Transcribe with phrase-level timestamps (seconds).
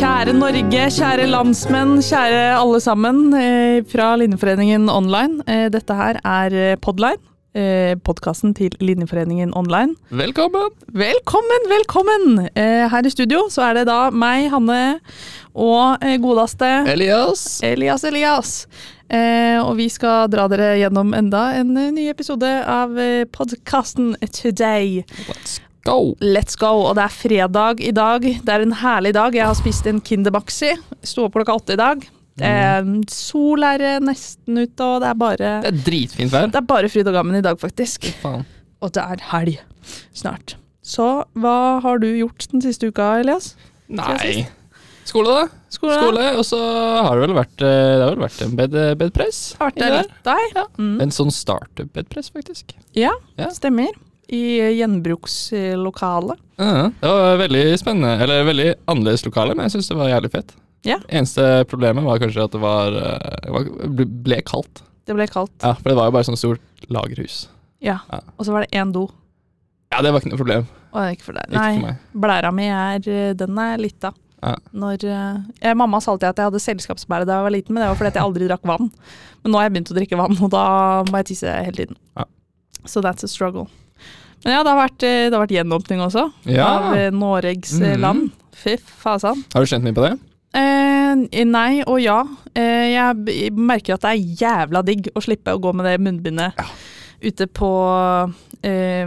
[0.00, 5.44] Kjære Norge, kjære landsmenn, kjære alle sammen eh, fra Linjeforeningen online.
[5.44, 7.20] Eh, dette her er eh, Podline,
[8.00, 9.98] podkasten til Linjeforeningen online.
[10.08, 10.72] Velkommen!
[10.88, 12.48] Velkommen, velkommen!
[12.56, 14.80] Her i studio så er det da meg, Hanne,
[15.52, 17.58] og godeste Elias.
[17.60, 18.58] Elias Elias.
[19.12, 22.96] Eh, og vi skal dra dere gjennom enda en ny episode av
[23.36, 25.02] podkasten Today.
[25.28, 26.14] Let's go!
[26.20, 26.72] Let's go!
[26.88, 28.20] Og det er fredag i dag.
[28.44, 29.34] Det er en herlig dag.
[29.36, 30.74] Jeg har spist en Kinderbaxi.
[31.06, 32.06] Sto opp klokka åtte i dag.
[32.40, 36.46] Eh, sol er eh, nesten ute, og det er bare Det er dritfint vær.
[36.48, 38.06] Det er bare fryd og gammen i dag, faktisk.
[38.22, 38.46] Faen.
[38.80, 39.58] Og det er helg
[40.16, 40.54] snart.
[40.80, 43.52] Så hva har du gjort den siste uka, Elias?
[43.92, 44.46] Nei.
[45.04, 45.44] Skole, da.
[45.72, 45.96] Skole?
[45.98, 46.58] Skole, Og så
[47.04, 49.40] har det vel vært, eh, det har vel vært en bed, bedpress.
[49.58, 50.60] Har vært der litt, deg?
[50.78, 50.94] Mm.
[51.04, 52.72] En sånn startup-bedpress, faktisk.
[52.96, 53.50] Ja, Ja.
[53.50, 53.90] stemmer.
[54.30, 54.40] I
[54.78, 56.38] gjenbrukslokalet.
[56.60, 60.30] Ja, det var veldig spennende, eller veldig annerledes lokale, men jeg syns det var jævlig
[60.34, 60.52] fett.
[60.86, 60.96] Ja.
[61.12, 64.82] Eneste problemet var kanskje at det var, eh, ble- kaldt.
[65.06, 65.52] Det ble kaldt.
[65.62, 67.48] Ja, For det var jo bare sånn stort lagerhus.
[67.80, 67.98] Ja.
[68.12, 68.20] Ja.
[68.38, 69.08] Og så var det én do.
[69.92, 70.66] Ja, det var ikke noe problem.
[70.94, 71.44] Er ikke for deg.
[71.50, 71.96] Ikke Nei, for meg.
[72.14, 74.12] blæra mi er eh, Den er lita.
[74.42, 74.54] Ja.
[74.72, 77.82] Når eh, jeg, Mamma sa alltid at jeg hadde selskapsblære da jeg var liten, men
[77.82, 78.90] det var fordi at jeg aldri drakk vann.
[79.42, 80.64] Men nå har jeg begynt å drikke vann, og da
[81.10, 81.96] må jeg tisse hele tiden.
[82.16, 82.24] Ja.
[82.86, 83.68] Så that's a struggle.
[84.44, 86.66] Men ja, det har vært, eh, det har vært gjenåpning også, Ja.
[86.66, 88.00] av eh, Noregs Mhm.
[88.00, 88.30] land.
[88.56, 89.44] Fy fasan.
[89.54, 90.18] Har du kjent mye på det?
[90.52, 92.24] Eh, nei og ja.
[92.54, 96.52] Eh, jeg merker at det er jævla digg å slippe å gå med det munnbindet
[96.58, 96.64] Ja.
[97.22, 98.32] ute på
[98.64, 99.06] eh,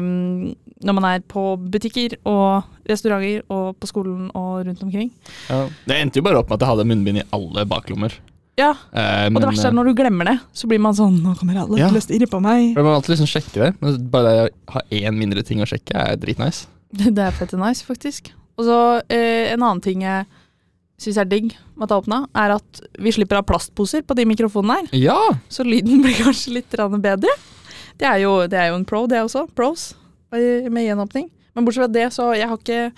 [0.84, 5.11] Når man er på butikker og restauranter og på skolen og rundt omkring.
[5.50, 5.70] Ja.
[5.88, 8.11] Det endte jo bare opp med at jeg hadde munnbind i alle baklommer.
[8.59, 11.33] Ja, Eh, Og det verste er når du glemmer det, så blir man sånn Nå
[11.39, 11.87] kommer alle Ja.
[11.89, 12.75] til å stirre på meg.
[12.75, 13.71] Man må alltid liksom sjekke det.
[13.81, 16.67] Men bare det å ha én mindre ting å sjekke er dritnice.
[16.93, 18.30] Det er fette nice, faktisk.
[18.59, 20.27] Og så eh, en annen ting jeg
[21.02, 24.14] syns er digg med at er åpna, er at vi slipper å ha plastposer på
[24.15, 24.93] de mikrofonene her.
[24.93, 25.17] Ja!
[25.49, 26.70] Så lyden blir kanskje litt
[27.02, 27.33] bedre.
[27.97, 29.47] Det er, jo, det er jo en pro, det også.
[29.58, 29.95] Pros
[30.31, 31.31] eh, med gjenåpning.
[31.55, 32.93] Men bortsett fra det, så jeg har ikke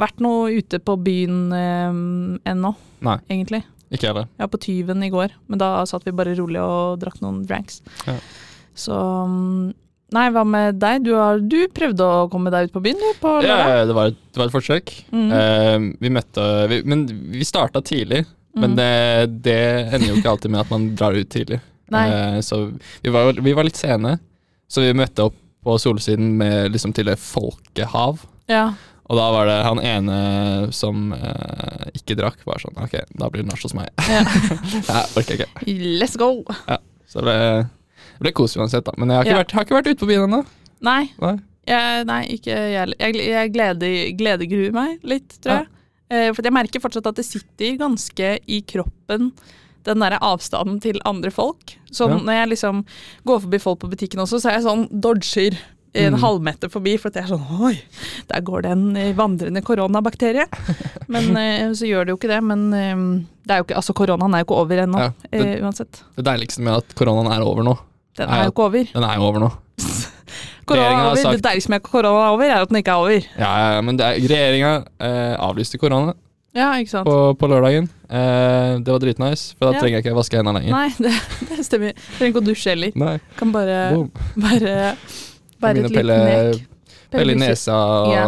[0.00, 3.62] vært noe ute på byen eh, ennå, Nei, egentlig.
[3.98, 4.12] Ikke.
[4.24, 7.42] Jeg var på Tyven i går, men da satt vi bare rolig og drakk noen
[7.48, 7.80] dranks.
[8.08, 8.18] Ja.
[8.74, 8.98] Så
[9.30, 9.72] mm,
[10.14, 11.00] Nei, hva med deg?
[11.02, 13.16] Du, har, du prøvde å komme deg ut på byen, du?
[13.18, 14.92] På Ja, det, var et, det var et forsøk.
[15.10, 15.30] Mm.
[15.32, 18.24] Uh, vi møtte vi, Men vi starta tidlig.
[18.54, 18.76] Men Mm.
[18.78, 19.54] det, det
[19.96, 21.56] ender jo ikke alltid med at man drar ut tidlig.
[21.90, 22.60] Eh, så
[23.02, 24.12] vi var, vi var litt sene.
[24.70, 25.34] Så vi møtte opp
[25.64, 28.22] på Solsiden med, liksom, til et folkehav.
[28.46, 28.68] Ja.
[29.04, 30.18] Og da var det han ene
[30.72, 33.90] som eh, ikke drakk, var sånn Ok, da blir det nach hos meg.
[34.08, 34.22] ja.
[34.24, 35.48] Jeg orker ikke.
[36.00, 36.30] Let's go!
[37.10, 37.34] Så det ble,
[38.16, 38.94] det ble kos uansett, da.
[38.96, 39.42] Men jeg har ikke, Ja.
[39.42, 40.40] vært, har ikke vært ute på byen ennå.
[40.84, 41.34] Nei, Nei.
[41.68, 42.94] jeg, nei ikke jeg.
[43.00, 45.68] Jeg, jeg gleder, gledegruer meg litt, tror jeg.
[46.14, 49.30] Eh, for jeg merker fortsatt at det sitter ganske i kroppen,
[49.84, 51.76] den derre avstanden til andre folk.
[51.92, 52.16] Så Ja.
[52.16, 52.82] når jeg liksom
[53.28, 55.58] går forbi folk på butikken også, så er jeg sånn dodger
[55.94, 56.20] en Mm.
[56.20, 57.74] halvmeter forbi, for at jeg er sånn Oi,
[58.28, 60.46] der går det en eh, vandrende koronabakterie.
[61.14, 62.40] Men eh, så gjør det jo ikke det.
[62.42, 63.02] Men eh,
[63.46, 66.02] det er jo ikke, altså koronaen er jo ikke over ennå, Ja, det, uansett.
[66.16, 67.76] det deiligste med at koronaen er over nå.
[68.18, 68.90] Den er, er jo ikke over.
[68.94, 69.50] Den er jo over nå.
[70.64, 71.16] Korona er over.
[71.20, 73.26] sagt- Det deiligste med korona er over, er at den ikke er over.
[73.38, 76.14] Ja, ja, men er- regjeringa eh, avlyste korona
[76.54, 77.06] Ja, ikke sant.
[77.06, 77.88] på, på lørdagen.
[78.08, 79.80] Eh, det var dritnice, for da Ja.
[79.82, 80.70] trenger jeg ikke vaske hendene lenger.
[80.70, 81.12] Nei, det,
[81.50, 81.92] det stemmer.
[82.16, 82.92] Trenger ikke å dusje heller.
[82.96, 83.18] Nei.
[83.36, 84.10] Kan bare Boom.
[84.40, 84.96] Bare,
[85.64, 86.66] bare et lite nek.
[87.14, 88.26] pelle i nesa og Ja.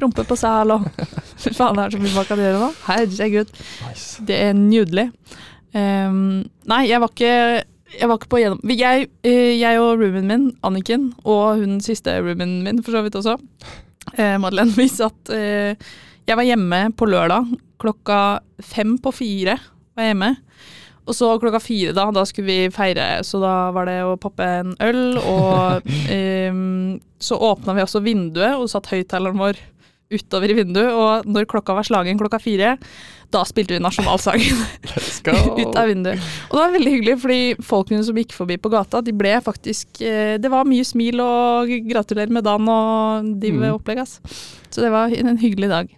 [0.00, 0.86] Prompe på sal og
[1.42, 2.68] Fy faen, det er så mye man kan gjøre nå.
[2.86, 3.50] Herregud.
[3.88, 4.24] nice.
[4.28, 5.08] Det er nydelig.
[5.70, 7.34] Um, nei, jeg var ikke
[7.90, 8.60] jeg var ikke på gjennom...
[8.70, 13.18] Jeg, eh, jeg og roomien min, Anniken, og hun siste roomien min for så vidt
[13.18, 13.34] også,
[14.14, 15.74] eh, Madeleine, vi satt eh,
[16.28, 17.50] Jeg var hjemme på lørdag
[17.80, 19.56] klokka fem på fire.
[19.96, 20.34] var jeg hjemme.
[21.10, 24.46] Og så klokka fire, da, da skulle vi feire, så da var det å poppe
[24.60, 25.02] en øl.
[25.18, 25.88] Og
[26.54, 29.58] um, så åpna vi også vinduet og satt høyttaleren vår
[30.10, 30.90] utover i vinduet.
[30.94, 32.76] Og når klokka var slagen klokka fire,
[33.30, 34.62] da spilte vi nasjonalsangen
[35.60, 36.22] ut av vinduet.
[36.48, 40.00] Og det var veldig hyggelig, fordi folkene som gikk forbi på gata, de ble faktisk
[40.02, 43.68] eh, Det var mye smil og gratulerer med dagen og div Mm.
[43.76, 44.18] opplegg, ass.
[44.70, 45.94] Så det var en hyggelig dag.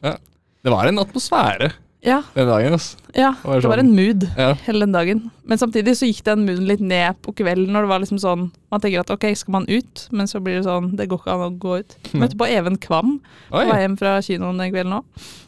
[0.62, 1.72] Det var en atmosfære
[2.02, 2.74] Ja, den dagen.
[2.74, 2.96] ass.
[3.14, 4.54] ja var det var sånn- en mood Ja.
[4.66, 5.30] hele den dagen.
[5.46, 8.50] Men samtidig så gikk den mooden litt ned på kvelden når det var liksom sånn
[8.72, 10.08] Man tenker at ok, skal man ut?
[10.10, 11.96] Men så blir det sånn Det går ikke an å gå ut.
[12.14, 13.20] Møtte på Even Kvam
[13.50, 15.04] på Oi, vei hjem fra kinoen den kvelden òg.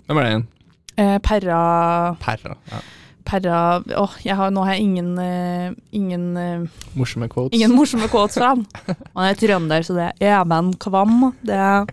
[0.07, 0.47] hvem er det igjen?
[0.97, 2.55] Eh, Perra Perra.
[2.71, 2.79] Ja.
[3.25, 7.57] Perra Åh, har, nå har jeg ingen uh, Ingen uh, Morsomme quotes.
[7.57, 8.67] Ingen morsomme quotes fra han.
[9.17, 11.33] Han er trønder, så det er Even Kvam.
[11.43, 11.87] Det er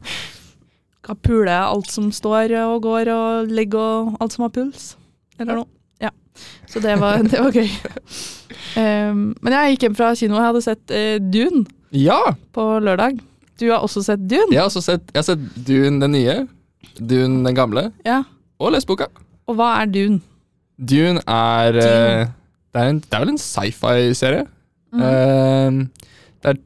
[1.01, 4.91] Skal pule alt som står og går og ligger og alt som har puls.
[5.41, 5.69] Eller noe.
[6.01, 6.11] Ja.
[6.69, 7.71] Så det var, det var gøy.
[8.77, 11.63] Um, men jeg gikk hjem fra kino og jeg hadde sett uh, Dune
[11.97, 12.19] Ja!
[12.53, 13.17] på lørdag.
[13.59, 14.53] Du har også sett Dune?
[14.53, 16.37] Jeg har sett, jeg har sett Dune den nye,
[16.97, 18.21] Dune den gamle, Ja.
[18.61, 19.09] og lest boka.
[19.49, 20.21] Og hva er Dune?
[20.77, 21.83] Dune er Dune.
[21.83, 22.31] Uh,
[22.71, 24.45] det, er en, det er vel en sci-fi-serie.
[24.93, 25.01] Mm.
[25.01, 26.61] Uh, det er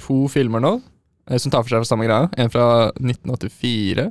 [0.00, 0.89] to filmer nå eh,
[1.38, 2.26] som tar for seg for samme greia.
[2.40, 2.66] En fra
[2.98, 4.08] 1984.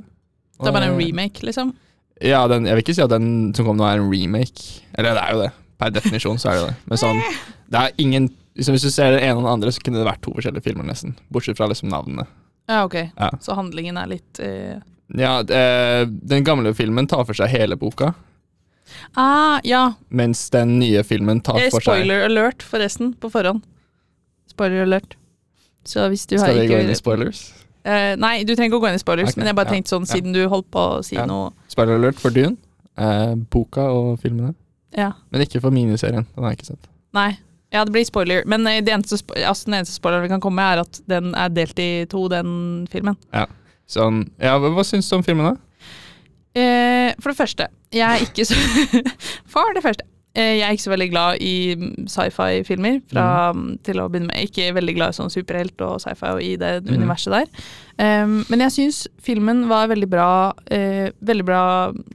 [0.60, 1.74] Det er bare en remake, liksom?
[2.20, 4.80] Ja, den, jeg vil ikke si at den som kom nå er en remake.
[4.96, 5.50] Eller det er jo det.
[5.80, 6.74] Per definisjon så er det det.
[6.92, 7.20] Men sånn,
[7.72, 8.28] det er ingen
[8.58, 10.64] liksom Hvis du ser det ene og den andre, så kunne det vært to forskjellige
[10.66, 11.14] filmer, nesten.
[11.32, 12.26] Bortsett fra liksom navnene.
[12.68, 12.96] Ja, ok.
[13.16, 13.30] Ja.
[13.40, 14.80] Så handlingen er litt uh...
[15.16, 15.60] Ja, det,
[16.28, 18.12] Den gamle filmen tar for seg hele boka,
[19.14, 19.92] Ah, ja.
[20.08, 23.62] mens den nye filmen tar Eh, for seg Spoiler alert, forresten, på forhånd.
[24.50, 25.16] Spoiler alert.
[25.84, 27.40] Så hvis du har Skal vi ikke gå inn i spoilers?
[27.86, 29.72] Uh, nei, du trenger ikke å gå inn i spoilers, okay, men jeg bare ja,
[29.78, 30.12] tenkte sånn, ja.
[30.14, 31.24] siden du holdt på å si Ja.
[31.26, 32.56] noe Spoiler alert for Dune.
[33.00, 34.54] uh, boka og filmene.
[34.96, 35.12] Ja.
[35.32, 36.26] Men ikke for miniserien.
[36.34, 36.90] Den har jeg ikke sett.
[37.16, 37.38] Nei.
[37.72, 38.42] Ja, det blir spoiler.
[38.50, 41.00] Men eh, det eneste, spo- altså, den eneste spoileren vi kan komme med, er at
[41.06, 43.14] den er delt i to, den filmen.
[43.86, 45.86] Sånn, ja, hva, hva syns du om filmen, da?
[46.58, 48.58] Eh, for det første, jeg er ikke så
[49.54, 50.02] For det første.
[50.34, 54.30] Eh, Jeg er ikke så veldig glad i mm, sci-fi-filmer fra mm, til å begynne
[54.30, 54.48] med.
[54.48, 56.92] Ikke veldig glad i sånn superhelt og sci-fi og i det mm.
[56.94, 57.66] universet der.
[58.00, 60.30] Um, men jeg syns filmen var veldig bra.
[60.72, 61.64] uh, veldig bra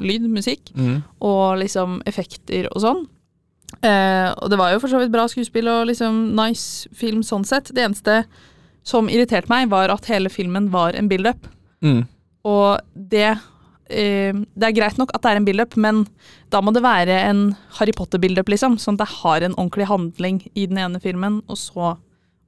[0.01, 0.71] lyd, musikk.
[1.19, 3.05] og liksom effekter og sånn.
[3.83, 7.45] Uh, og det var jo for så vidt bra skuespill og liksom nice film sånn
[7.45, 7.73] sett.
[7.75, 8.23] Det eneste
[8.85, 11.47] som irriterte meg, var at hele filmen var en build-up.
[11.81, 12.05] Mm.
[12.45, 13.33] Og det
[13.87, 16.07] Det er greit nok at det er en build-up, men
[16.49, 18.79] da må det være en Harry Potter-build-up, liksom.
[18.81, 21.91] Sånn at det har en ordentlig handling i den ene filmen, og så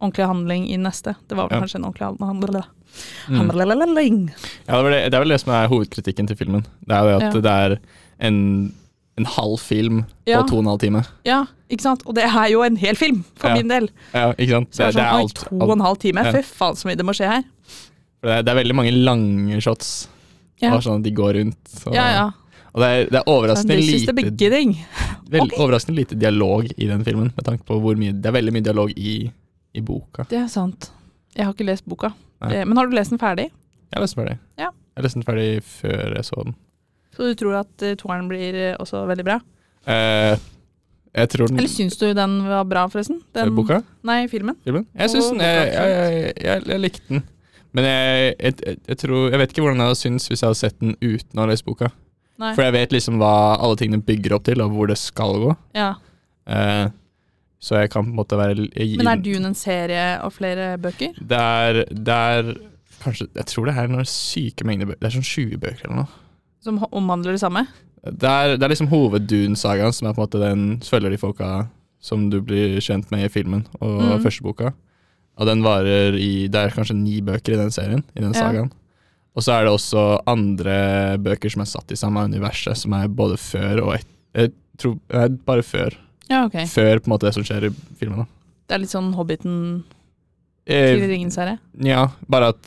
[0.02, 1.16] ordentlig handling i den neste.
[1.28, 1.62] Det var vel Ja.
[1.62, 2.64] kanskje en ordentlig handling.
[3.30, 3.50] Mm.
[3.50, 4.32] handling.
[4.68, 6.66] Ja, det, det, det er vel det som er hovedkritikken til filmen.
[6.88, 7.42] Det er jo det at Ja.
[7.42, 7.78] det er
[8.20, 8.74] en,
[9.18, 10.42] en halv film Ja.
[10.42, 11.04] på to og en halv time.
[11.26, 12.02] Ja, ikke sant?
[12.08, 13.90] Og det er jo en hel film, for min del.
[14.14, 14.70] Ja, ikke sant?
[14.74, 16.24] Så det, er sånn, oi, to og en halv time.
[16.34, 17.44] Fy faen så mye det må skje her.
[18.24, 20.08] det, er, det er veldig mange lange shots.
[20.64, 20.74] Ja.
[20.74, 21.74] Og sånn at de går rundt.
[21.86, 22.28] Og, Ja, ja.
[22.74, 25.60] og det, er, det er overraskende lite, vel, okay.
[25.60, 27.32] overraskende lite dialog i den filmen.
[27.36, 29.18] Med tanke på hvor mye Det er veldig mye dialog i,
[29.74, 30.26] i boka.
[30.32, 30.92] Det er sant.
[31.38, 32.14] Jeg har ikke lest boka.
[32.42, 32.56] Nei.
[32.56, 33.52] Eh, Men har du lest den ferdig?
[33.94, 34.38] Jeg leste ferdig.
[34.60, 34.72] Ja.
[34.98, 36.58] Jeg leste den ferdig før jeg så den.
[37.18, 39.40] Så du tror at uh, toeren blir eh, også veldig bra?
[39.90, 40.38] Eh,
[41.18, 43.22] jeg tror den Eller syns du den var bra, forresten?
[43.34, 43.80] Den, Boka?
[44.06, 44.58] Nei, filmen.
[44.66, 44.86] filmen?
[44.94, 47.24] Jeg syns den jeg, jeg, jeg, jeg likte den.
[47.78, 50.60] Men jeg, jeg, jeg, tror Jeg vet ikke hvordan jeg hadde syntes hvis jeg hadde
[50.64, 51.92] sett den uten å ha lest boka.
[52.42, 52.54] Nei.
[52.54, 55.54] For jeg vet liksom hva alle tingene bygger opp til, og hvor det skal gå.
[55.78, 55.92] Ja.
[56.50, 56.88] Eh,
[57.58, 60.76] så jeg kan på en måte være jeg, Men er Dune en serie av flere
[60.82, 61.18] bøker?
[61.18, 62.52] Det er, det er
[63.02, 65.02] kanskje Jeg tror det er noen syke mengder bøker.
[65.02, 66.24] Det er sånn 20 bøker eller noe.
[66.66, 67.66] Som omhandler det samme?
[68.08, 71.50] Det er, det er liksom hoveddune-sagaen som er på en måte den følger de folka
[72.04, 74.22] som du blir kjent med i filmen og mm.
[74.24, 74.72] første boka.
[75.38, 78.72] Og den varer i Det er kanskje ni bøker i den serien, i den sagaen.
[79.38, 83.08] Og så er det også andre bøker som er satt i samme universet, som er
[83.08, 85.94] både før og et, Jeg tror eh, Bare før.
[86.30, 86.58] Ja, ok.
[86.68, 88.26] Før på en måte det som skjer i filmen.
[88.26, 88.26] da.
[88.68, 89.84] Det er litt sånn Hobbiten
[90.68, 91.60] Eh, til Ringens-serie?
[91.80, 92.58] ja, bare at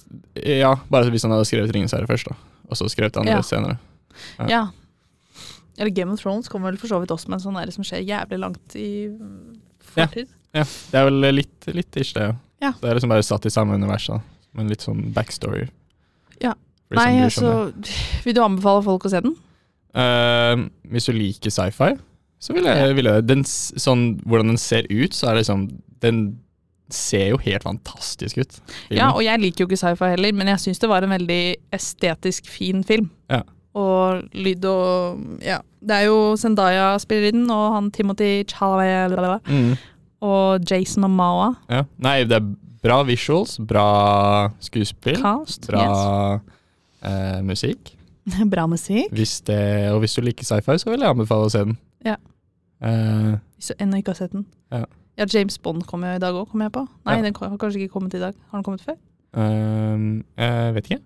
[0.40, 2.34] Ja, bare hvis han hadde skrevet Ringens herre' først, da.
[2.70, 3.42] Og så skrevet det andre Ja.
[3.42, 3.78] senere.
[4.38, 4.46] Ja.
[4.48, 4.62] Ja.
[5.76, 7.84] Eller Game of Thrones kommer vel for så vidt også med en sånn der som
[7.84, 10.28] skjer jævlig langt i mm, fortid.
[10.54, 12.22] Ja, det er vel litt, litt ish, det.
[12.22, 12.32] Ja.
[12.60, 14.18] Det er liksom bare satt i samme univers, da.
[14.56, 15.68] Men litt sånn backstory.
[16.42, 16.54] Ja.
[16.90, 17.70] Nei, altså
[18.24, 19.36] Vil du anbefale folk å se den?
[19.36, 20.02] det.
[20.02, 20.62] Eh,
[20.92, 21.92] hvis du liker sci-fi,
[22.40, 25.64] så vil jeg, vil jeg den, sånn, Hvordan den ser ut, så er det liksom
[26.02, 26.20] Den
[26.90, 28.56] ser jo helt fantastisk ut.
[28.88, 28.98] filmen.
[28.98, 31.42] Ja, og jeg liker jo ikke sci-fi heller, men jeg syns det var en veldig
[31.76, 33.10] estetisk fin film.
[33.30, 33.42] Ja.
[33.78, 35.60] Og lyd og Ja.
[35.80, 39.76] Det er jo Zendaya spiller i den, og han Timothy Chalamet mm,
[40.20, 41.54] og Jason Momoa.
[41.70, 41.84] ja.
[41.98, 42.48] Nei, det er
[42.82, 43.86] bra visuals, bra
[44.60, 45.66] skuespill, Cast.
[45.68, 46.40] bra
[47.02, 47.96] eh, musikk.
[48.52, 49.10] Bra musikk.
[49.16, 49.56] Hvis det,
[49.90, 51.76] og hvis du liker sci-fi, så vil jeg anbefale å se den.
[52.06, 52.16] Ja.
[52.84, 54.44] Eh, Hvis du ennå ikke har sett den.
[54.70, 54.84] Ja.
[55.18, 56.84] Ja, James Bond kom jo i dag òg, kom jeg på.
[57.08, 57.22] Nei, Ja.
[57.26, 58.34] den har kanskje ikke kommet i dag.
[58.52, 58.96] Har den kommet før?
[59.34, 61.00] Um, jeg vet ikke.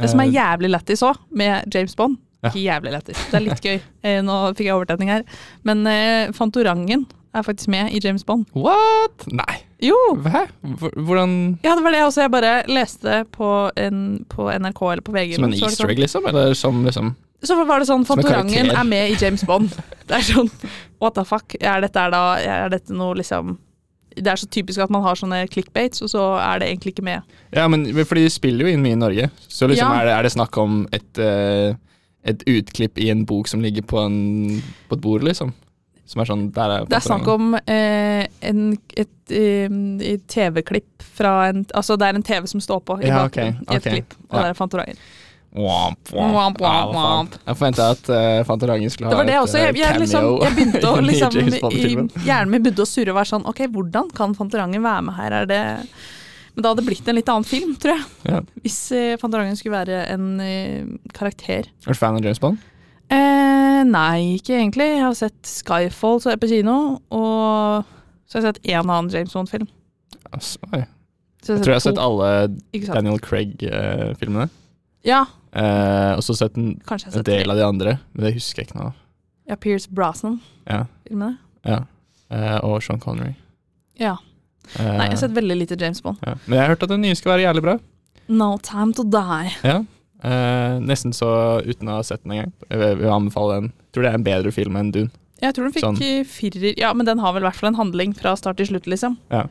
[0.00, 2.16] Det som er Eh, jævlig lættis òg, med James Bond.
[2.44, 3.80] Ikke jævlig lættis, det er litt gøy.
[4.04, 5.24] Eh, Nå fikk jeg overtenning her.
[5.64, 8.46] Men eh, Fantorangen er faktisk med i James Bond.
[8.54, 9.26] What?
[9.30, 9.60] Nei.
[9.82, 9.96] Jo!
[10.24, 10.46] Hæ?
[10.96, 12.20] Hvordan Ja, det var det også.
[12.26, 15.34] Jeg bare leste på, en, på NRK eller på VG.
[15.38, 16.26] Som en easter sånn- egg, liksom?
[16.26, 19.70] Eller som liksom Så var det sånn Fantorangen er med i James Bond.
[20.10, 20.50] Det er sånn
[21.00, 21.54] What the fuck?
[21.60, 23.58] Er dette, er da, er dette noe liksom
[24.20, 27.04] det er så typisk at man har sånne clickbaits, og så er det egentlig ikke
[27.06, 27.22] med.
[27.54, 29.28] Ja, men for de spiller jo inn mye i Norge.
[29.46, 30.00] Så liksom Ja.
[30.00, 31.76] er, det, er det snakk om et, eh,
[32.26, 34.58] et utklipp i en bok som ligger på, en,
[34.90, 35.54] på et bord, liksom?
[36.10, 38.62] Som er sånn Der er Det er snakk om eh, en,
[38.98, 39.70] et, eh,
[40.10, 43.60] et TV-klipp fra en Altså det er en TV som står på i Ja, bakgrunnen
[43.62, 43.92] ok, i et okay.
[44.00, 44.42] klipp, og Ja.
[44.42, 44.98] det er Fantorangen.
[45.50, 47.32] Womp, Womp, womp.
[47.42, 49.58] Jeg forventa at uh, Fantorangen skulle Det ha var det et også.
[49.58, 50.00] eh, Jeg, cameo.
[50.04, 51.38] liksom, jeg begynte å liksom
[51.74, 55.16] i, Hjernen min begynte å surre og være sånn Ok, hvordan kan Fantorangen være med
[55.18, 55.38] her?
[55.40, 55.60] Er det
[56.54, 58.06] Men da hadde det blitt en litt annen film, tror jeg.
[58.30, 58.40] Ja.
[58.62, 61.66] Hvis uh, Fantorangen skulle være en uh, karakter.
[61.86, 62.58] Er du fan av James Bond?
[63.10, 64.86] Eh, nei, ikke egentlig.
[64.94, 66.76] Jeg har sett Skyfall så er jeg på kino,
[67.10, 67.84] og
[68.30, 69.66] så har jeg sett én annen James Bond-film.
[70.30, 70.86] Altså, jeg,
[71.48, 72.30] Jeg tror jeg har sett alle?
[72.94, 74.48] Daniel Craig-filmene.
[75.06, 77.40] Ja, Eh, og så sett en, har en sett tre.
[77.40, 78.92] del av de andre, men det husker jeg ikke nå.
[79.50, 81.30] Ja, Pierce Brosnan-filmene.
[81.66, 81.72] Ja.
[81.72, 81.78] ja.
[82.30, 83.32] Eh, og Sean Connery.
[83.98, 84.12] Ja.
[84.78, 86.20] Eh, Nei, jeg har sett veldig lite James Bond.
[86.22, 86.36] ja.
[86.46, 87.74] Men jeg har hørt at den nye skal være jævlig bra.
[88.30, 89.50] No Time To Die.
[89.66, 89.80] Ja.
[90.20, 91.30] Eh, nesten så
[91.64, 92.52] uten å ha sett den engang.
[92.68, 93.72] Jeg vil, anbefale den.
[93.94, 95.12] Tror det er en bedre film enn Dune.
[95.40, 96.00] Jeg tror den fikk Sånn.
[96.28, 98.88] firer Ja, men den har vel i hvert fall en handling fra start til slutt,
[98.90, 99.16] liksom.
[99.32, 99.46] Ja.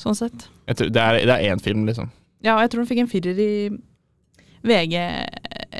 [0.00, 0.48] Sånn sett.
[0.68, 2.10] Jeg tror, det, er, det er én film, liksom.
[2.44, 3.52] Ja, jeg tror den fikk en firer i
[4.68, 4.96] VG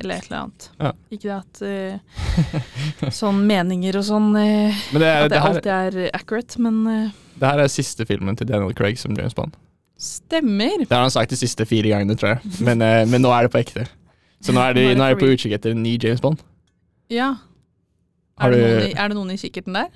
[0.00, 0.68] eller et eller annet.
[0.80, 0.92] Ja.
[1.12, 5.42] Ikke det at uh, sånn meninger og sånn uh, Men det, er, At det det,
[5.50, 9.36] alltid er accurate, men uh, det her er siste filmen til Daniel Craig som James
[9.36, 9.56] Bond.
[10.00, 10.86] stemmer.
[10.86, 12.52] Det har han sagt de siste fire gangene, tror jeg.
[12.64, 13.88] Men, uh, men nå er det på ekte.
[14.40, 16.40] Så nå er de, Nå er de på utkikk etter en ny James Bond.
[17.12, 17.34] Ja.
[18.40, 19.90] Er det, noen i, er det noen i kikkerten der?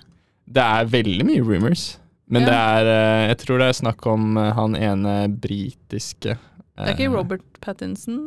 [0.44, 1.84] Det er veldig mye rumors.
[2.28, 2.48] Men Ja.
[2.48, 6.94] det er eh, Jeg tror det er snakk om eh, han ene britiske Det er
[6.94, 8.18] ikke Robert Pattinson?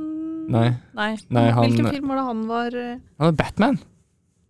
[0.50, 0.70] Nei.
[0.96, 1.18] Nei.
[1.30, 2.98] Nei, han- Hvilken film var det han var eh?
[3.20, 3.80] Han er Batman.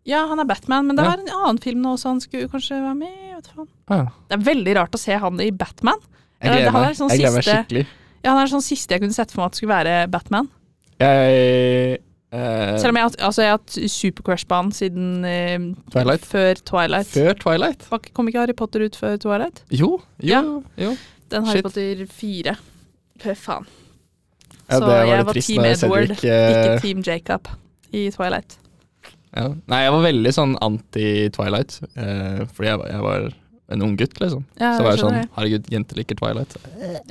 [0.08, 1.10] Ja, han er Batman, men det Ja.
[1.12, 3.34] var en annen film nå også han skulle kanskje være med i.
[3.36, 3.68] Vet du faen.
[3.90, 4.06] Ah, ja.
[4.30, 6.00] Det er veldig rart å se han i Batman.
[6.42, 7.86] Jeg Ja, det gleder er meg, sånn jeg gleder meg siste- skikkelig.
[8.24, 10.50] Ja, Han er sånn siste jeg kunne sett for meg at skulle være Batman.
[11.00, 15.68] Jeg Uh, Selv om jeg har, altså, jeg har hatt supercrush på han siden uh,
[15.94, 16.26] Twilight?
[16.28, 17.08] før Twilight.
[17.08, 17.86] Før Twilight?
[17.88, 19.62] Ikke- Kom ikke Harry Potter ut før Twilight?
[19.72, 20.42] Jo, jo, Ja.
[20.84, 20.90] jo.
[21.32, 21.64] Den Harry Shit.
[21.64, 22.56] Potter 4.
[23.24, 23.66] Fy faen.
[24.70, 26.52] Ja, Så var jeg var Team Edward, Cedric uh...
[26.52, 27.48] Ikke Team Jacob
[27.94, 28.58] i Twilight.
[29.38, 29.48] ja.
[29.68, 31.80] Nei, jeg var veldig sånn anti-Twilight.
[31.96, 33.30] Eh, fordi jeg, var- jeg var
[33.70, 34.46] en ung gutt, liksom.
[34.60, 35.18] Ja, så var jeg sånn.
[35.36, 36.54] Herregud, jenter liker Twilight.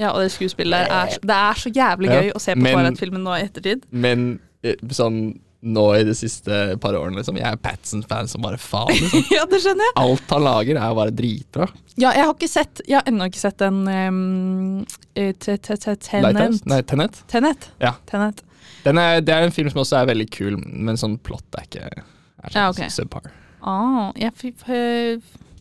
[0.00, 2.62] Ja, og det skuespillet der er, det er så jævlig Ja, gøy å se på
[2.64, 3.82] men- Twilight-filmen nå i ettertid.
[3.92, 7.36] Men eh, sånn nå i de siste par årene, liksom.
[7.40, 8.92] Jeg er Patson-fan som bare faen.
[8.92, 9.24] Liksom.
[9.36, 9.94] ja, det skjønner jeg.
[10.02, 11.66] Alt han lager, er bare dritbra.
[11.96, 15.96] Ja, jeg har ikke sett Jeg har ennå ikke sett den eh, te- te- te-
[15.96, 16.60] Tenet.
[16.86, 17.22] Tenet.
[17.32, 17.70] Tenet.
[17.82, 17.94] Ja.
[18.06, 18.42] Tenet.
[18.84, 21.64] Den er, det er en film som også er veldig kul, men sånn plott er
[21.66, 22.04] ikke er
[22.52, 22.84] sånn Ja, ok.
[22.94, 23.26] subpar.
[23.66, 24.32] Ah, jeg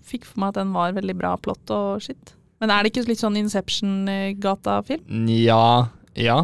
[0.08, 2.36] fikk, for meg at den var veldig bra plott og shit.
[2.64, 5.30] Men er det ikke litt sånn Inception-gata-film?
[5.42, 6.40] Ja, ja,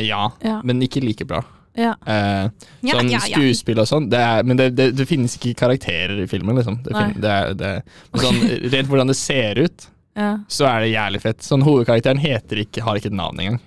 [0.00, 0.22] ja.
[0.40, 0.60] Ja.
[0.64, 1.42] Men ikke like bra.
[1.78, 1.94] Ja.
[2.02, 2.50] Eh,
[2.82, 6.80] sånn skuespill og sånn, det men det, det, det finnes ikke karakterer i filmen, liksom.
[6.84, 7.72] Det, finnes, det, det,
[8.10, 8.40] men sånn,
[8.74, 9.88] rent hvordan det ser ut,
[10.18, 10.32] ja.
[10.50, 11.44] så er det jævlig fett.
[11.46, 13.60] Sånn Hovedkarakteren heter ikke, har ikke et navn engang.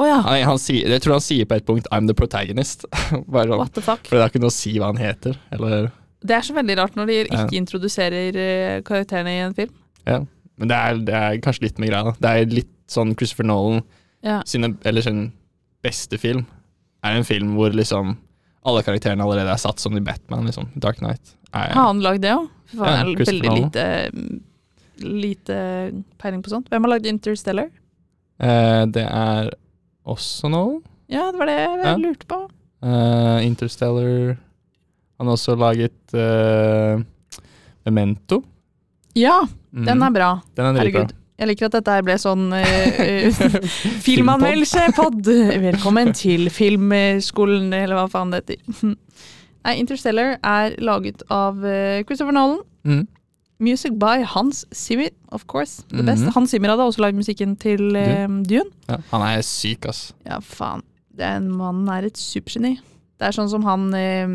[0.00, 0.20] Å ja.
[0.24, 2.86] Han, han jeg tror han sier på et punkt 'I'm the protagonist'.
[3.32, 4.06] Bare sånn, What the fuck?
[4.08, 5.36] for det har ikke noe å si hva han heter.
[5.52, 5.90] Eller,
[6.24, 9.72] Det er så veldig rart når de ikke introduserer eh, karakterene i en film.
[10.06, 10.20] ja.
[10.58, 12.04] Men det er, det er kanskje litt med greia.
[12.04, 12.12] da.
[12.20, 13.82] Det er litt sånn Christopher Nolan
[14.22, 14.42] Ja.
[14.46, 15.32] sine, eller sin
[15.82, 16.44] beste film
[17.02, 18.16] er en film hvor liksom
[18.64, 20.44] alle karakterene allerede er satt som i Batman.
[20.46, 20.68] liksom.
[20.78, 21.32] Dark Knight.
[21.52, 22.48] Har han lagd det òg?
[22.70, 23.86] Fy Ja, veldig lite,
[25.02, 25.56] lite
[26.20, 26.68] peiling på sånt.
[26.70, 27.70] Hvem har lagd Interstellar?
[28.40, 29.50] eh, det er
[30.06, 30.82] også Nolan.
[31.08, 31.96] Ja, det var det jeg Ja.
[31.96, 32.50] lurte på.
[32.84, 34.36] Uh, Interstellar
[35.22, 36.98] Han har også laget uh,
[37.86, 38.40] Memento.
[39.14, 39.36] Ja,
[39.70, 39.84] mm.
[39.86, 40.30] den er bra.
[40.58, 40.80] Den er.
[40.80, 41.12] Herregud.
[41.38, 43.44] Jeg liker at dette ble sånn uh,
[44.02, 45.30] filmanmeldelse-pod.
[45.62, 48.82] Velkommen til filmskolen, eller hva faen det heter.
[49.62, 51.62] Nei, Interstellar er laget av
[52.08, 52.64] Christopher Nolan.
[52.82, 53.06] Mm.
[53.62, 55.84] Music by Hans Zimmer, of course.
[55.94, 56.26] The best.
[56.26, 56.34] Mhm.
[56.34, 58.72] Hans Zimmer hadde også lagd musikken til eh, Dune.
[58.90, 60.08] Ja, han er syk, ass.
[60.26, 60.82] Ja, faen.
[61.14, 62.80] Den mannen er et supergeni.
[63.22, 64.32] Det er sånn som han eh,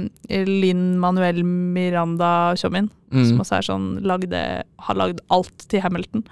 [0.47, 3.41] Linn Manuel Miranda Tjommin, som Mm.
[3.43, 4.39] også er sånn lagde,
[4.87, 6.23] har lagd alt til Hamilton,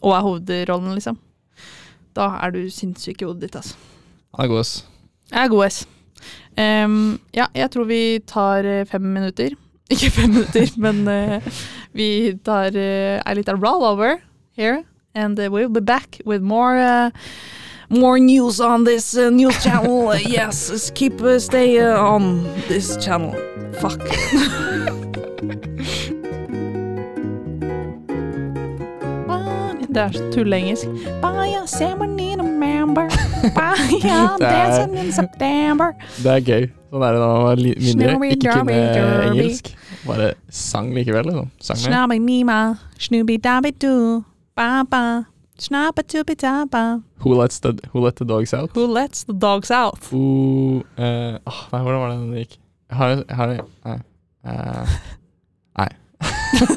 [0.00, 1.18] og er hovedrollen, liksom.
[2.16, 3.76] Da er du sinnssyk i hodet ditt, altså.
[4.38, 4.72] Han er god, ass.
[5.30, 5.78] Jeg er god ass.
[6.58, 6.96] Um,
[7.36, 9.52] ja, jeg tror vi tar eh, fem minutter.
[9.92, 11.52] Ikke fem minutter, men uh,
[11.96, 12.08] vi
[12.44, 14.18] tar uh, ei lita rollover
[14.56, 14.82] here.
[15.14, 17.10] And we'll be back with more uh,
[17.90, 20.14] more news on this uh, news channel.
[20.28, 23.32] Yes, keep uh, stay uh, on this channel.
[23.80, 24.00] Fuck.
[29.88, 30.84] Det er så tulleengelsk.
[36.22, 36.68] Det er- gøy.
[36.88, 38.28] Sånn er det da man var mindre.
[38.30, 38.76] Ikke kunne
[39.32, 39.72] engelsk.
[40.06, 41.50] Bare sang likevel, liksom.
[41.60, 41.84] Sang med.
[41.88, 43.72] Snabby nima, snooby dabby
[47.24, 48.70] Who lets the, who let the dogs out?
[48.76, 49.98] Who lets the dogs out?
[50.12, 52.58] Who uh, oh, Nei, hvordan var det den gikk?
[52.94, 53.96] Har jeg Nei.
[54.46, 54.98] Uh,
[55.78, 55.88] Nei.
[55.88, 56.68] Eh,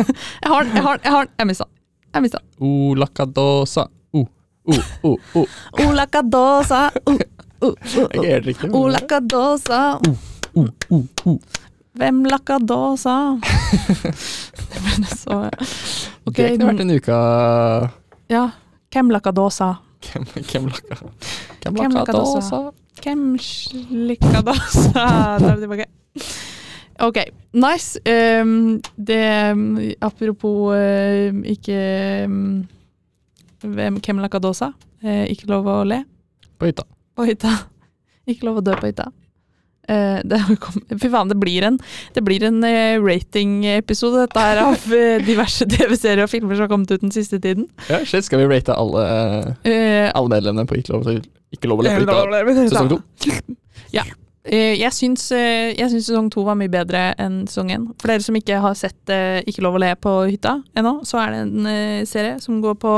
[0.41, 1.33] Jeg har den, jeg har den, jeg har den.
[1.39, 1.75] Jeg mista den.
[2.15, 2.50] Jeg mista den.
[2.60, 3.86] o lacadosa.
[4.13, 4.25] O,
[5.03, 5.43] o, o,
[5.81, 5.86] o.
[5.98, 8.25] la cadosa, uh, uh, uh, Det er ikke uh.
[8.33, 8.67] helt riktig.
[8.69, 9.79] men- Ola cadosa,
[10.53, 11.38] O, o, o.
[11.98, 13.15] hvem lakadosa?
[14.71, 15.38] Det ble så
[16.27, 17.15] Ok, det kunne vært en uke
[18.31, 18.43] ja.
[18.91, 19.71] Hvem lakadosa?
[20.01, 20.98] Hvem, hvem lakka
[21.62, 22.62] Hvem lakka da, sa
[23.01, 25.88] Hvem slikka Da er vi tilbake.
[27.01, 27.17] Ok,
[27.58, 27.98] nice.
[28.05, 29.22] Um, det
[30.01, 32.67] Apropos uh, ikke um,
[33.62, 34.72] hvem, lakka da, sa?
[35.01, 36.03] Uh, ikke lov å le
[36.60, 36.86] På hytta.
[37.15, 37.55] på hytta.
[38.29, 39.08] Ikke lov å dø på hytta.
[39.91, 40.39] Eh, det,
[41.01, 41.79] fy faen, det blir en,
[42.15, 46.71] det blir en ratingepisode rating-episode dette her av eh, diverse TV-serier og filmer som har
[46.71, 47.67] kommet ut den siste tiden.
[47.89, 49.05] Ja, shit, skal vi rate alle,
[49.67, 51.07] Eh, alle medlemmene på Ikke lov
[51.51, 52.57] ikke lov å le?
[52.69, 53.01] Sesong to?
[53.91, 54.05] Ja.
[54.48, 57.89] jeg syns, eh, jeg syns sesong to var mye bedre enn sesong én.
[58.01, 61.19] For dere som ikke har sett eh, Ikke lov å le på hytta ennå, så
[61.25, 62.95] er det en eh, serie som går på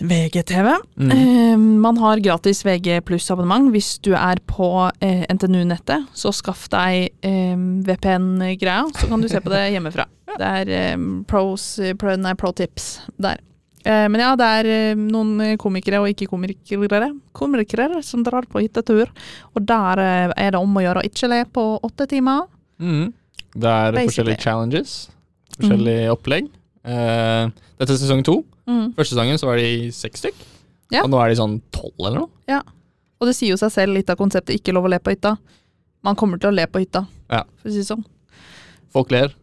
[0.00, 0.68] VGTV.
[0.96, 1.10] Mm.
[1.14, 6.08] Eh, man har gratis VG pluss-abonnement hvis du er på eh, NTNU-nettet.
[6.16, 7.54] Så skaff deg eh,
[7.86, 10.08] VPN-greia, så kan du se på det hjemmefra.
[10.30, 10.96] Det er eh,
[11.28, 12.90] pros, pro, nei, pro tips
[13.20, 13.40] der.
[13.84, 19.08] Eh, men ja, det er eh, noen komikere og ikke-komikere komikere som drar på hyttetur.
[19.56, 22.46] Og der eh, er det om å gjøre å ikke le på åtte timer.
[22.80, 23.10] Mm.
[23.50, 24.06] Det er Basically.
[24.12, 24.92] forskjellige challenges,
[25.56, 26.50] forskjellige opplegg.
[26.86, 28.40] Eh, dette er sesong to.
[28.70, 28.92] Mm.
[28.94, 30.44] Første sesongen så var de seks stykk.
[30.94, 31.02] Ja.
[31.04, 32.60] Og nå er de sånn tolv eller noe.
[33.20, 35.36] Og det sier jo seg selv litt av konseptet 'ikke lov å le på hytta'.
[36.02, 37.42] Man kommer til å le på hytta, Ja.
[37.60, 38.04] for å si det sånn.
[38.90, 39.34] Folk ler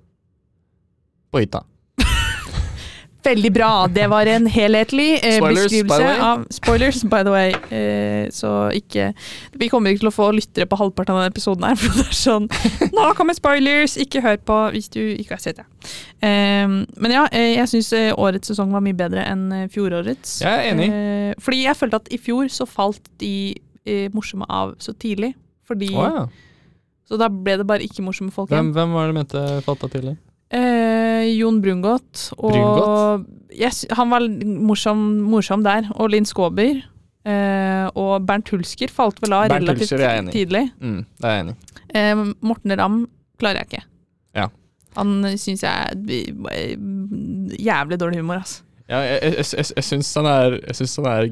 [1.31, 1.63] på hytta.
[3.27, 3.71] Veldig bra.
[3.91, 7.51] Det var en helhetlig eh, Spoilers, beskrivelse av Spoilers, by the way.
[7.75, 9.09] Eh, så ikke
[9.59, 12.05] Vi kommer ikke til å få lyttere på halvparten av denne episoden her, for det
[12.07, 12.47] er sånn
[12.95, 13.97] Nå kommer spoilers!
[13.99, 15.67] Ikke hør på hvis du ikke har sett det.
[16.23, 20.39] Eh, men ja, eh, jeg syns eh, årets sesong var mye bedre enn eh, fjorårets.
[20.45, 20.89] Jeg er enig.
[21.43, 23.55] Fordi jeg følte at i fjor så falt de
[24.11, 25.31] morsomme av så tidlig.
[25.67, 26.23] Fordi oh, ja.
[27.07, 28.73] Så da ble det bare ikke morsomme folk hvem, igjen.
[28.75, 30.17] hvem var det mente falt av tidlig?
[30.53, 32.27] Eh, Jon Brungot.
[32.37, 33.25] Og Brungot?
[33.57, 35.89] Yes, han var morsom, morsom der.
[35.97, 36.83] Og Linn Skåber.
[37.27, 40.63] Eh, og Bernt Hulsker falt vel av Bernt relativt Hulsker er tidlig.
[40.79, 41.57] Mm, det er jeg enig.
[41.97, 43.01] Eh, Morten Ramm
[43.41, 43.83] klarer jeg ikke.
[44.37, 44.47] Ja.
[44.97, 46.77] Han syns jeg er
[47.59, 48.63] jævlig dårlig humor, altså.
[48.87, 51.25] Ja, jeg, jeg, jeg, jeg, jeg syns han er Jeg syns han er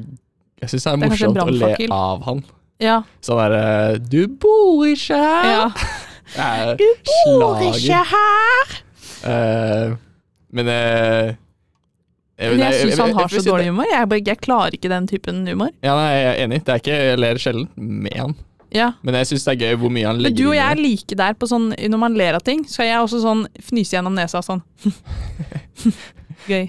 [0.60, 2.42] Jeg synes det er Det er morsomt å le av han.
[2.84, 2.96] Ja.
[3.24, 5.48] Sånn derre Du bor ikke her!
[5.54, 5.70] ja.
[6.42, 8.76] Er Bor ikke her!
[9.26, 9.96] Eh,
[10.56, 11.34] men eh,
[12.38, 13.88] Men jeg syns han har så dårlig humor.
[13.90, 15.72] Jeg, bare- jeg klarer ikke den typen humor.
[15.82, 16.64] Ja, nei, jeg er enig.
[16.66, 18.36] Det er ikke, jeg ler sjelden med han.
[18.74, 18.90] Ja.
[19.06, 20.80] Men jeg syns det er gøy hvor mye han Men legger du og jeg er
[20.80, 23.94] like der på sånn Når man ler av ting, så er jeg også sånn fnyse
[23.94, 24.62] gjennom nesa sånn.
[26.50, 26.66] Gøy.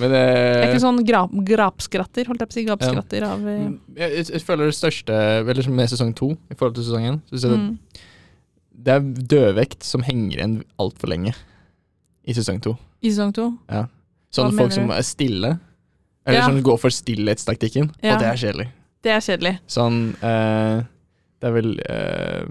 [0.00, 2.64] Men Jeg er eh, ikke sånn gra grapskratter, holdt jeg på å si.
[2.66, 3.68] Gapskratter av eh,
[4.00, 7.46] jeg, jeg, føler det største Eller med sesong to i forhold til sesong én synes
[7.52, 7.70] mm.
[8.82, 9.04] Det er
[9.36, 11.36] dødvekt som henger igjen altfor lenge
[12.24, 12.76] i sesong to.
[13.02, 13.46] I sesong to.
[14.32, 15.58] Sånne Hva folk som er stille.
[16.26, 16.46] Eller Ja.
[16.46, 17.90] som går for stillhetstaktikken.
[18.02, 18.14] Ja.
[18.14, 18.68] Og det er kjedelig.
[19.02, 19.58] Det er kjedelig.
[19.66, 20.82] Sånn eh,
[21.42, 22.44] Det er vel eh,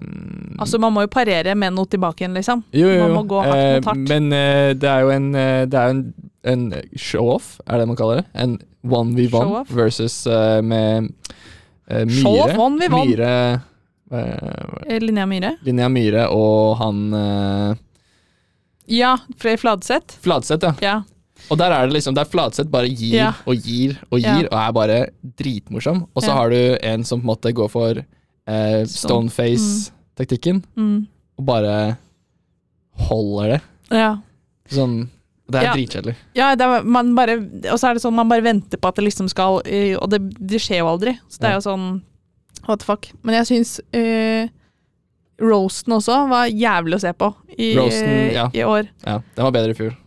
[0.59, 2.63] Altså, man må jo parere med noe tilbake igjen, liksom.
[2.75, 4.09] Jo, jo, Man må gå hardt mot Eh, hardt.
[4.09, 6.01] men eh, det er jo en eh, Det er en,
[6.43, 6.65] en
[6.99, 8.25] show-off, er det man kaller det?
[8.35, 11.07] En one v one versus eh, med
[11.87, 12.19] eh, Myhre.
[12.21, 13.05] Show-off, one v one.
[13.07, 13.59] Myhre eh,
[14.91, 15.53] Eh, Linnea Myhre.
[15.63, 17.75] Linnea Myhre og han eh,
[18.91, 20.17] Ja, fra Fladseth.
[20.25, 20.73] Fladseth, ja.
[20.83, 20.95] Ja.
[21.49, 23.31] Og der er det liksom Der Fladseth bare gir Ja.
[23.47, 24.97] og gir og gir, og er bare
[25.39, 26.03] dritmorsom.
[26.15, 29.29] Og så har du en som på en måte går for eh, Stone.
[29.31, 31.07] stoneface-taktikken, Mm.
[31.39, 31.97] og bare
[33.07, 33.61] holder det.
[33.91, 34.17] ja.
[34.69, 35.09] Sånn
[35.51, 35.73] Det er Ja.
[35.73, 36.15] dritkjedelig.
[36.33, 39.97] Ja, og så er det sånn man bare venter på at det liksom skal eh,
[39.97, 41.17] Og det, det skjer jo aldri.
[41.27, 42.01] Så det er jo sånn
[42.67, 43.11] What the fuck.
[43.23, 44.47] Men jeg syns eh,
[45.41, 48.47] roasten også var jævlig å se på i, Roasten, eh, ja.
[48.53, 48.87] i år.
[49.05, 49.97] Ja, Den var bedre i fjor.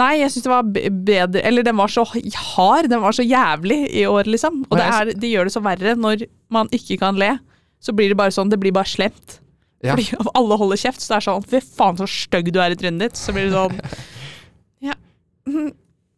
[0.00, 3.82] Nei, jeg syns det var bedre Eller den var så hard, den var så jævlig
[4.00, 4.62] i år, liksom.
[4.70, 7.34] Og det, er, de gjør det så verre når man ikke kan le.
[7.82, 9.40] Så blir det bare sånn, det blir bare slemt.
[9.84, 9.94] Ja.
[9.94, 12.80] Fordi alle holder kjeft, så det er sånn Fy faen, så stygg du er i
[12.80, 13.20] trynet ditt.
[13.20, 13.78] Så blir det sånn
[14.90, 14.96] Ja.
[15.48, 15.70] Mhm.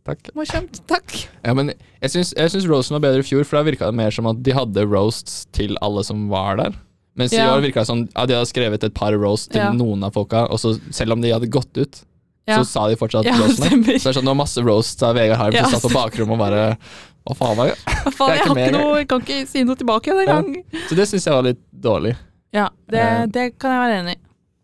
[0.02, 0.32] Takk.
[0.35, 0.80] Morsomt.
[0.90, 1.12] Takk.
[1.46, 1.70] Ja, men
[2.02, 4.26] jeg syns, jeg syns roasten var bedre i fjor, for da virka det mer som
[4.26, 6.74] at de hadde roasts til alle som var der.
[7.16, 9.70] Mens i år virka det som at de hadde skrevet et par roast til Ja.
[9.72, 12.03] noen av folka, og så selv om de hadde gått ut,
[12.48, 13.85] Ja, så sa de fortsatt ja roastene.
[14.01, 15.64] Så det sånn, det var masse roast av Vegard Harm Ja.
[15.68, 16.79] som satt på bakrommet og bare
[17.27, 17.77] Hva faen var det?
[17.87, 20.40] Hva faen, Jeg jeg, noe, jeg kan ikke si noe tilbake en Ja.
[20.40, 20.64] gang.
[20.88, 22.16] Så det syns jeg var litt dårlig.
[22.53, 23.27] Ja, det, Eh.
[23.27, 24.20] det kan jeg være enig i.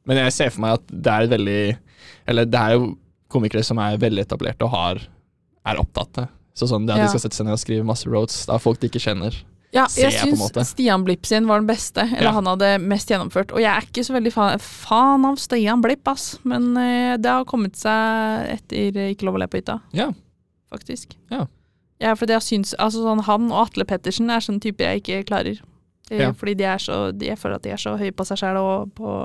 [0.06, 1.76] Men jeg ser for meg at det er veldig
[2.26, 2.96] Eller det er jo
[3.30, 4.98] komikere som er veldig etablerte og har
[5.66, 6.28] er opptatte.
[6.56, 7.04] Så sånn det at Ja.
[7.04, 9.36] de skal sette seg ned og skrive masse roasts av folk de ikke kjenner.
[9.74, 10.68] Ja, jeg jeg syns.
[10.70, 12.32] Stian Blipp sin var den beste, eller Ja.
[12.32, 13.52] han hadde mest gjennomført.
[13.52, 16.38] Og jeg er ikke så veldig fan, fan av Stian Blipp, ass.
[16.48, 20.08] Men uh, det har kommet seg etter Ikke lov å le på hytta, Ja.
[20.72, 21.16] faktisk.
[21.30, 21.46] Ja.
[22.00, 25.24] Ja, fordi jeg syns altså sånn, Han og Atle Pettersen er sånne typer jeg ikke
[25.26, 25.60] klarer.
[26.08, 26.30] Ja.
[26.32, 28.56] Fordi de er så, de, jeg føler at de er så høye på seg sjæl
[28.56, 29.16] og på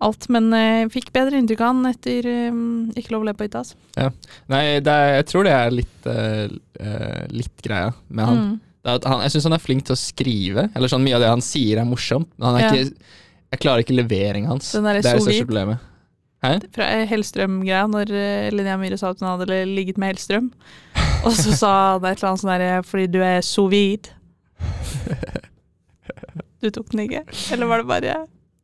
[0.00, 0.26] alt.
[0.32, 3.62] Men uh, fikk bedre inntrykk av han etter um, Ikke lov å le på hytta.
[3.62, 4.10] Altså.
[4.50, 8.42] Nei, det er, jeg tror det er litt, uh, litt greia med han.
[8.48, 8.58] Mm.
[8.84, 10.70] Han jeg syns han er flink til å skrive.
[10.74, 12.72] Eller sånn Mye av det han sier, er morsomt, men han er Ja.
[12.72, 12.94] ikke
[13.52, 14.72] Jeg klarer ikke leveringa hans.
[14.72, 15.78] Det er det største problemet.
[16.72, 20.52] fra Hellstrøm-greia, når eh, Linnea Myhre sa at hun hadde ligget med Hellstrøm.
[21.26, 24.08] Og så sa han et eller annet sånn derre 'fordi du er sous vide'.
[26.60, 27.22] Du tok den ikke?
[27.52, 28.14] Eller var det bare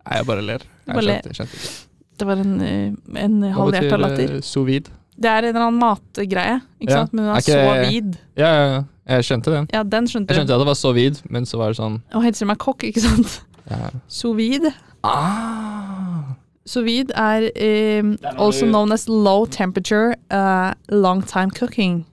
[0.07, 0.63] Nei, jeg bare ler.
[0.87, 1.71] Jeg Bare skjønte, skjønte ikke.
[2.17, 4.35] Det var en, eh, en halvhjerta latter.
[4.37, 4.91] eh, sous vide?
[5.19, 7.01] Det er en eller annen matgreie, ikke Ja.
[7.01, 7.13] sant?
[7.13, 8.19] Men hun Er er ikke- så vid.
[8.37, 8.83] Ja, ja, ja.
[9.07, 9.69] Jeg skjønte den.
[9.73, 12.01] Ja, den skjønte Jeg skjønte at det var så vid, men så var det sånn
[12.14, 13.37] Og heter det meg kokk, ikke sant?
[13.71, 13.90] ja.
[14.09, 14.73] Sous vide.
[15.07, 16.35] ah.
[16.66, 22.05] Sous vide er eh, når also du- known as low temperature uh, long time cooking.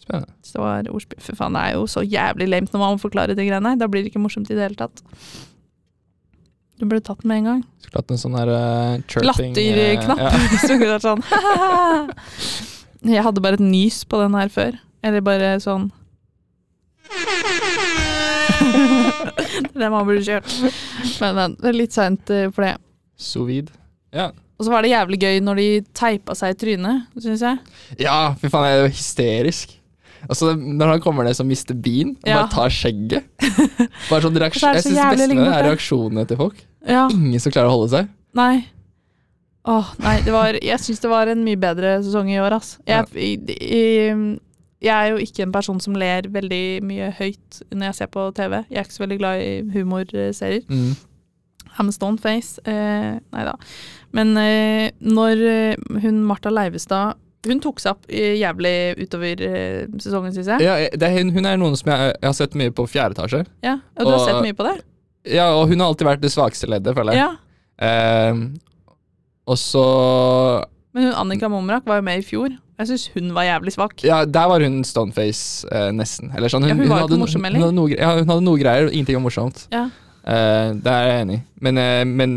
[0.00, 0.32] Spennende.
[0.42, 1.20] Så det var ordspill.
[1.22, 3.76] For faen, det er jo så jævlig lame når man må forklare de greiene her.
[3.78, 5.02] Da blir det ikke morsomt i det hele tatt.
[6.80, 7.60] Du burde tatt den med en gang.
[7.84, 10.18] Skulle hatt en sånn der uh, chirping eh, Latterknapp.
[10.24, 10.30] ja.
[10.64, 11.22] Så kunne det vært sånn
[13.06, 14.76] Jeg hadde bare et nys på den her før.
[15.02, 15.88] Eller bare sånn
[19.80, 20.50] Det man burde kjørt.
[21.20, 22.74] Men, men det er litt seint for det.
[23.20, 23.70] Sovid.
[24.14, 24.30] Ja.
[24.60, 27.60] Og så var det jævlig gøy når de teipa seg i trynet, syns jeg.
[28.02, 29.76] ja, fy faen, det er jo hysterisk.
[30.28, 31.72] Altså, når han kommer ned som Mr.
[31.80, 32.42] Bean og Ja.
[32.42, 33.24] bare tar skjegget
[34.10, 36.58] Bare sånn reaksjon, Jeg syns det beste med det er reaksjonene til folk.
[36.84, 38.10] Ja, Ingen som klarer å holde seg.
[38.36, 38.66] nei.
[39.68, 42.78] Åh, nei, det var Jeg syns det var en mye bedre sesong i år, ass.
[42.88, 43.82] Jeg, i, i,
[44.80, 48.24] jeg er jo ikke en person som ler veldig mye høyt når jeg ser på
[48.38, 48.62] TV.
[48.70, 50.62] Jeg er ikke så veldig glad i humorserier.
[50.72, 50.94] Mm.
[51.78, 52.58] I'm stone face.
[52.64, 53.52] Eh, nei da.
[54.16, 59.84] Men eh, når eh, hun Martha Leivestad Hun tok seg opp eh, jævlig utover eh,
[60.02, 60.64] sesongen, syns jeg.
[60.66, 63.44] Ja, det er, hun- er noen som jeg, jeg har sett mye på fjerde etasje.
[63.64, 64.74] Ja, og du har sett mye på det?
[65.36, 67.22] Ja, og hun har alltid vært det svakeste leddet, føler jeg.
[67.22, 67.30] Ja.
[67.86, 68.42] Ehm,
[69.50, 69.84] og så
[70.94, 72.52] Men hun Annika Momrak var jo med i fjor.
[72.80, 74.00] Jeg syns hun var jævlig svak.
[74.06, 76.30] Ja, der var hun stoneface, eh, nesten.
[76.34, 77.66] Eller sånn, Ja, hun var hun, hadde, ikke morsom hun, heller.
[77.66, 79.66] hadde noe, ja, hun hadde noe greier, ingenting var morsomt.
[79.74, 79.82] Ja.
[80.24, 81.42] Eh, det er jeg enig i.
[81.66, 82.34] Men, eh, men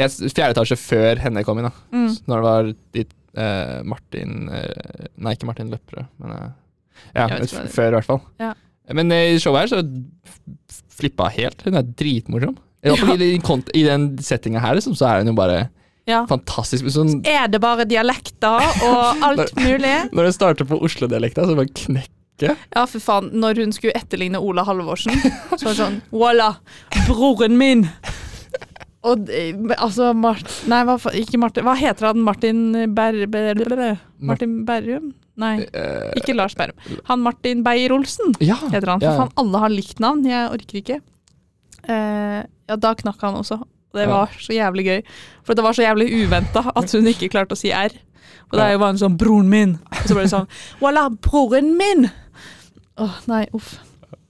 [0.00, 1.74] jeg, fjerde etasje før henne kom inn, da.
[1.92, 2.08] Mm.
[2.32, 3.04] Når det var de,
[3.36, 6.50] eh, Martin eh, Nei, ikke Martin Løpperød, men eh,
[7.14, 7.28] Ja,
[7.76, 8.20] før i hvert fall.
[8.40, 8.54] Ja.
[8.92, 9.82] Men i showet her så
[10.96, 11.62] flippa helt.
[11.66, 12.56] Hun er dritmorsom.
[12.82, 15.68] I, hvert i, den kont- I den settinga her liksom, så er hun jo bare
[16.10, 16.24] ja.
[16.30, 16.88] fantastisk.
[16.94, 19.94] Sånn, Er det bare dialekter og alt mulig?
[20.12, 23.30] når det starter på Oslo-dialekta, så bare knekker Ja, for faen.
[23.38, 25.14] Når hun skulle etterligne Ola Halvorsen,
[25.58, 26.50] så var det sånn Voila,
[27.06, 27.86] broren min!
[29.02, 29.50] Og eh,
[29.82, 30.46] altså Mart...
[30.70, 32.20] Nei, hva, ikke Martin Hva heter han?
[32.22, 32.60] Martin
[32.94, 33.16] Ber...
[33.26, 33.62] Ber
[34.22, 35.08] Martin Berrum?
[35.42, 36.76] Nei, Eh, ikke Lars Berrum.
[37.08, 39.00] Han Martin Beyer-Olsen Ja, heter han.
[39.02, 40.22] For faen, alle har likt navn.
[40.28, 40.98] Jeg orker ikke.
[41.90, 43.58] Eh, ja, da knakk han også.
[43.92, 44.08] Det Ja.
[44.08, 45.02] var så jævlig gøy.
[45.44, 47.92] For det var så jævlig uventa at hun ikke klarte å si R.
[48.52, 49.78] Og det jo bare en sånn 'broren min'.
[49.90, 50.48] Og så ble det sånn
[50.80, 52.10] 'voilà, broren min'!
[52.98, 53.78] Åh, nei, uff.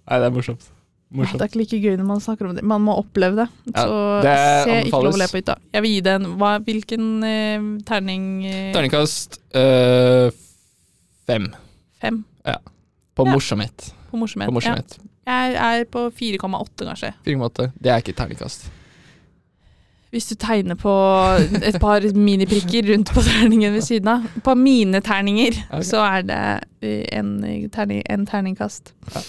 [0.09, 0.68] Nei, det er morsomt.
[1.12, 1.38] Morsomt.
[1.38, 2.62] Det er ikke like gøy når man snakker om det.
[2.64, 3.48] Man må oppleve det.
[3.75, 5.57] Ja, Så det se ikke lov å le på hytta.
[5.75, 8.44] Jeg vil gi det en hva, Hvilken eh, terning?
[8.46, 10.31] Eh, Terningkast eh,
[11.27, 11.53] fem
[12.01, 13.33] Fem på Ja.
[13.33, 13.92] morsomhet.
[14.11, 14.48] på morsomhet.
[14.48, 14.98] På morsomhet.
[15.27, 17.12] Ja, jeg er på 4,8, kanskje.
[17.27, 17.72] 4,8.
[17.81, 18.70] Det er ikke terningkast.
[20.12, 20.92] Hvis du tegner på
[21.57, 24.27] et par miniprikker rundt på terningen ved siden av.
[24.44, 25.87] På mine terninger, okay.
[25.88, 26.40] så er det
[27.16, 27.31] en,
[27.72, 28.92] terning, en terningkast.
[29.14, 29.22] Ja.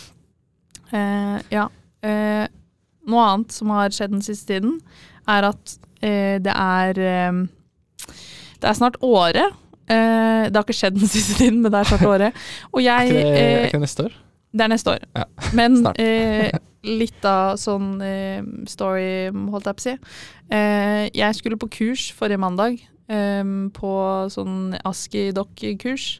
[0.93, 1.69] Eh, ja.
[2.03, 2.43] Eh,
[3.07, 4.77] noe annet som har skjedd den siste tiden,
[5.31, 7.43] er at eh, det er eh,
[8.59, 9.55] Det er snart året.
[9.87, 12.43] Eh, det har ikke skjedd den siste tiden, men det er snart året.
[12.71, 14.19] Og Er ikke det, er eh, ikke det neste år?
[14.53, 15.03] Det er neste år.
[15.17, 15.25] Ja,
[15.57, 16.51] Men eh,
[16.85, 19.93] litt av sånn eh, story, holdt jeg på å si.
[20.53, 22.77] Eh, jeg skulle på kurs forrige mandag
[23.09, 23.93] ehm, på
[24.33, 26.19] sånn Aski-dokk-kurs.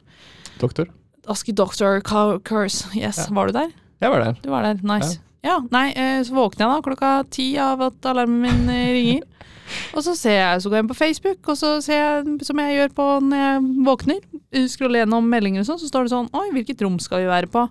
[0.60, 0.90] Doktor?
[1.30, 2.88] Aski Doctor Course.
[2.94, 3.34] Yes, Ja.
[3.34, 3.70] var du der?
[4.00, 4.40] Jeg var der.
[4.42, 5.20] Du var der, nice.
[5.44, 9.22] Ja, nei, eh, så våkner jeg da klokka ti av at alarmen min eh, ringer.
[9.94, 12.60] Og så ser jeg, så går jeg inn på Facebook, og så ser jeg, som
[12.60, 14.20] jeg gjør på når jeg våkner,
[14.70, 17.50] scroller gjennom meldinger og sånn, så står det sånn Oi, hvilket rom skal vi være
[17.50, 17.66] på?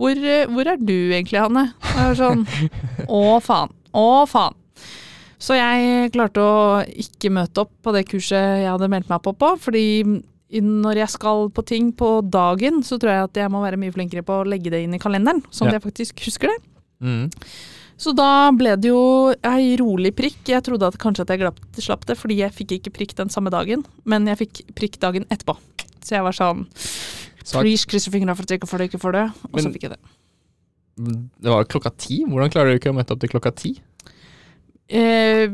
[0.00, 1.66] Hvor, eh, hvor er du egentlig, Hanne?
[1.82, 2.44] Og jeg er sånn
[3.18, 3.72] Å, faen.
[3.92, 4.54] Å, faen.
[5.42, 9.32] Så jeg klarte å ikke møte opp på det kurset jeg hadde meldt meg på
[9.34, 9.86] på, fordi
[10.62, 13.92] når jeg skal på ting på dagen, så tror jeg at jeg må være mye
[13.94, 15.78] flinkere på å legge det inn i kalenderen, sånn at Ja.
[15.80, 16.58] jeg faktisk husker det.
[17.02, 17.30] Mm.
[18.00, 19.02] Så da ble det jo
[19.46, 20.40] ei rolig prikk.
[20.50, 23.30] Jeg trodde at kanskje at jeg glapp, slapp det, fordi jeg fikk ikke prikk den
[23.32, 25.56] samme dagen, men jeg fikk prikk dagen etterpå.
[26.02, 26.66] Så jeg var sånn
[27.52, 29.24] Please, krysser fingrene for at jeg ikke får det, ikke får det.
[29.50, 30.00] Og så fikk jeg det.
[31.42, 32.22] Det var klokka ti?
[32.28, 33.72] Hvordan klarer du ikke å møte opp til klokka ti?
[34.92, 35.48] Eh,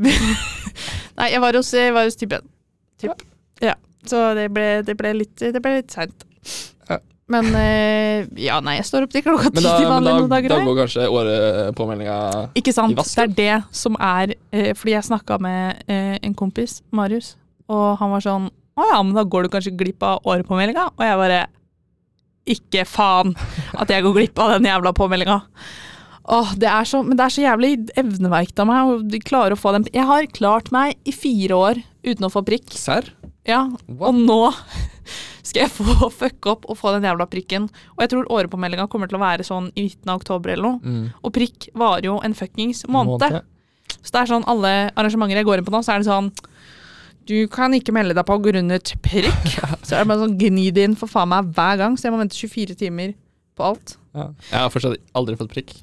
[1.19, 2.45] Nei, jeg var hos, jeg var hos typen.
[3.01, 3.23] Typ.
[3.65, 3.77] Ja.
[4.09, 6.27] Så det ble, det ble litt, det ble litt seint.
[7.29, 10.55] Men eh, ja, nei, jeg står opp til klokka ti til vanlig noen dager.
[10.55, 12.15] da går kanskje årepåmeldinga
[12.57, 12.95] Ikke sant?
[12.97, 13.05] I?
[13.05, 17.35] Det er det som er eh, Fordi jeg snakka med eh, en kompis, Marius,
[17.69, 20.87] og han var sånn Å ja, men da går du kanskje glipp av årepåmeldinga?
[20.97, 21.43] Og jeg bare
[22.57, 23.37] Ikke faen
[23.77, 25.39] at jeg går glipp av den jævla påmeldinga.
[26.29, 29.61] Åh, det er så, men det er så jævlig evneverkt av meg å klare å
[29.61, 32.73] få den Jeg har klart meg i fire år uten å få prikk.
[32.77, 33.13] Serr?
[33.49, 34.11] Ja, What?
[34.11, 34.41] og nå
[35.43, 37.69] skal jeg få fucke opp og få den jævla prikken.
[37.97, 40.81] Og jeg tror årepåmeldinga kommer til å være sånn i midten av oktober eller noe.
[40.83, 41.07] Mm.
[41.23, 43.41] Og prikk varer jo en fuckings måned.
[43.99, 46.29] Så det er sånn alle arrangementer jeg går inn på nå, så er det sånn
[47.29, 49.59] Du kan ikke melde deg på grunnet prikk.
[49.87, 52.15] Så er det bare sånn gni det inn for faen meg hver gang, så jeg
[52.15, 53.13] må vente 24 timer
[53.57, 53.95] på alt.
[54.17, 54.31] Ja.
[54.51, 55.75] Jeg har fortsatt aldri fått prikk.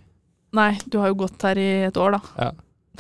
[0.56, 2.52] Nei, du har jo gått her i et år, da.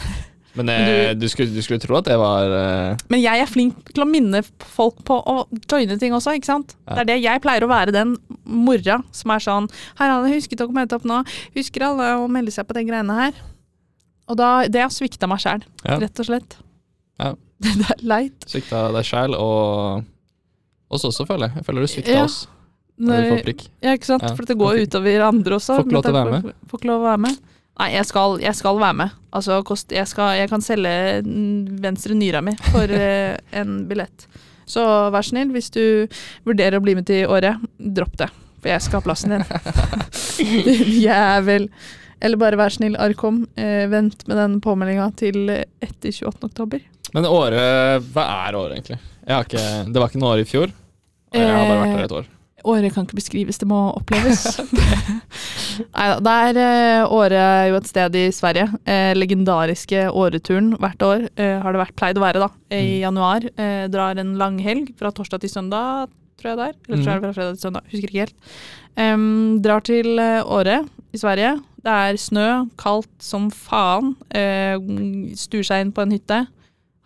[0.55, 3.91] Men eh, du, skulle, du skulle tro at det var eh, Men jeg er flink
[3.91, 4.39] til å minne
[4.75, 5.35] folk på å
[5.67, 6.75] joine ting også, ikke sant?
[6.85, 6.95] Ja.
[6.95, 8.15] Det er det jeg pleier å være den
[8.47, 11.21] mora som er sånn Her har jeg husket dere møte opp nå.
[11.57, 13.43] Husker alle å melde seg på de greiene her?
[14.31, 15.99] Og da Det har svikta meg sjæl, Ja.
[16.01, 16.57] rett og slett.
[17.21, 17.33] Ja.
[17.63, 18.49] det er leit.
[18.49, 20.03] svikta deg sjæl og
[20.95, 21.59] oss også, føler jeg.
[21.59, 22.27] Jeg føler du svikta Ja.
[22.29, 22.45] oss
[22.95, 23.43] når
[23.83, 24.23] ja, ikke sant?
[24.37, 25.75] For det går utover andre også.
[25.75, 26.53] Får ikke lov til å være med.
[26.71, 27.39] Får ikke lov å være med.
[27.75, 29.15] Nei, jeg skal, jeg skal være med.
[29.35, 30.91] Altså, kost, jeg, skal, jeg kan selge
[31.83, 34.27] venstre nyra mi for eh, en billett.
[34.65, 34.81] Så
[35.13, 35.83] vær snill, hvis du
[36.47, 38.31] vurderer å bli med til året, dropp det.
[38.63, 39.45] For jeg skal ha plassen din.
[41.05, 41.67] Jævel.
[42.23, 43.43] Eller bare vær snill, Arkom.
[43.59, 46.47] Eh, vent med den påmeldinga til etter 28.
[46.47, 46.88] oktober.
[47.15, 48.97] Men året Hva er året, egentlig?
[49.25, 50.71] Jeg har ikke, det var ikke noe år i fjor.
[51.35, 52.31] Og jeg har bare vært der et år.
[52.65, 54.57] Året kan ikke beskrives, det må oppleves.
[55.95, 58.67] Neida, det er Åre året jo et sted i Sverige.
[58.85, 62.49] Eh, legendariske åreturen hvert år eh, har det vært pleid å være, da.
[62.71, 63.01] I Mm.
[63.05, 63.45] januar.
[63.57, 66.09] Eh, drar en lang helg fra torsdag til søndag,
[66.39, 66.75] tror jeg det er.
[66.88, 68.35] Eller tror jeg det er fra fredag til søndag, husker ikke helt.
[68.97, 70.77] Um, drar til eh, Åre
[71.13, 71.55] i Sverige.
[71.83, 74.15] Det er snø, kaldt som faen.
[74.31, 74.77] Eh,
[75.35, 76.47] stuer seg inn på en hytte.